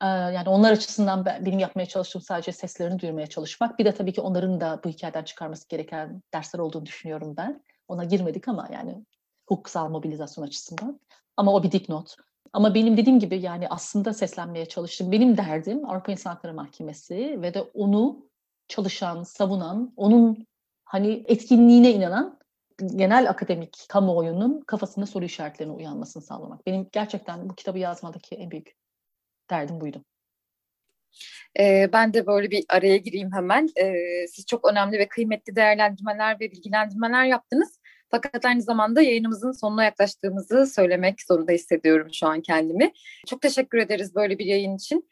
[0.02, 3.78] Yani onlar açısından benim yapmaya çalıştığım sadece seslerini duyurmaya çalışmak.
[3.78, 7.64] Bir de tabii ki onların da bu hikayeden çıkarması gereken dersler olduğunu düşünüyorum ben.
[7.88, 9.04] Ona girmedik ama yani
[9.48, 11.00] hukuksal mobilizasyon açısından.
[11.36, 12.14] Ama o bir dipnot.
[12.52, 15.12] Ama benim dediğim gibi yani aslında seslenmeye çalıştım.
[15.12, 18.28] Benim derdim Avrupa İnsan Hakları Mahkemesi ve de onu
[18.68, 20.46] çalışan, savunan, onun
[20.84, 22.38] hani etkinliğine inanan
[22.96, 26.66] genel akademik kamuoyunun kafasında soru işaretlerine uyanmasını sağlamak.
[26.66, 28.76] Benim gerçekten bu kitabı yazmadaki en büyük
[29.50, 30.04] derdim buydu.
[31.60, 33.68] Ee, ben de böyle bir araya gireyim hemen.
[33.76, 37.80] Ee, siz çok önemli ve kıymetli değerlendirmeler ve bilgilendirmeler yaptınız.
[38.10, 42.92] Fakat aynı zamanda yayınımızın sonuna yaklaştığımızı söylemek zorunda hissediyorum şu an kendimi.
[43.26, 45.08] Çok teşekkür ederiz böyle bir yayın için.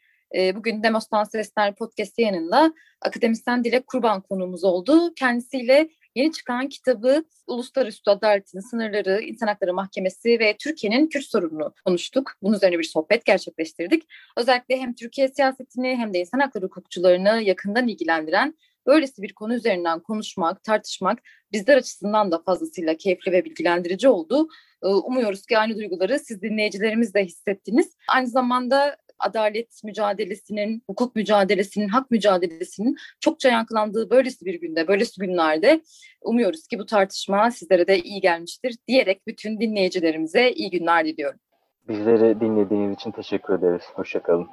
[0.55, 5.13] Bugün Demostan Sesler Podcast yayınında akademisyen Dilek Kurban konuğumuz oldu.
[5.15, 12.31] Kendisiyle Yeni çıkan kitabı Uluslararası Adaletin Sınırları, İnsan Hakları Mahkemesi ve Türkiye'nin Kürt sorununu konuştuk.
[12.41, 14.03] Bunun üzerine bir sohbet gerçekleştirdik.
[14.37, 18.57] Özellikle hem Türkiye siyasetini hem de insan hakları hukukçularını yakından ilgilendiren
[18.87, 21.19] böylesi bir konu üzerinden konuşmak, tartışmak
[21.51, 24.47] bizler açısından da fazlasıyla keyifli ve bilgilendirici oldu.
[24.83, 27.95] Ee, umuyoruz ki aynı duyguları siz dinleyicilerimiz de hissettiniz.
[28.07, 35.81] Aynı zamanda adalet mücadelesinin, hukuk mücadelesinin, hak mücadelesinin çokça yankılandığı böylesi bir günde, böylesi günlerde
[36.21, 41.39] umuyoruz ki bu tartışma sizlere de iyi gelmiştir diyerek bütün dinleyicilerimize iyi günler diliyorum.
[41.87, 43.83] Bizleri dinlediğiniz için teşekkür ederiz.
[43.93, 44.47] Hoşçakalın.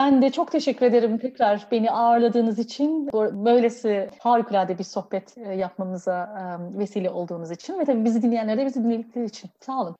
[0.00, 3.08] Ben de çok teşekkür ederim tekrar beni ağırladığınız için.
[3.44, 8.66] Böylesi harikulade bir sohbet e, yapmamıza e, vesile olduğunuz için ve tabii bizi dinleyenlere de
[8.66, 9.50] bizi dinledikleri için.
[9.60, 9.96] Sağ olun.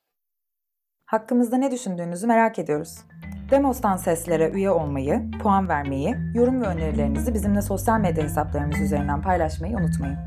[1.07, 2.99] Hakkımızda ne düşündüğünüzü merak ediyoruz.
[3.51, 9.76] Demos'tan seslere üye olmayı, puan vermeyi, yorum ve önerilerinizi bizimle sosyal medya hesaplarımız üzerinden paylaşmayı
[9.76, 10.18] unutmayın.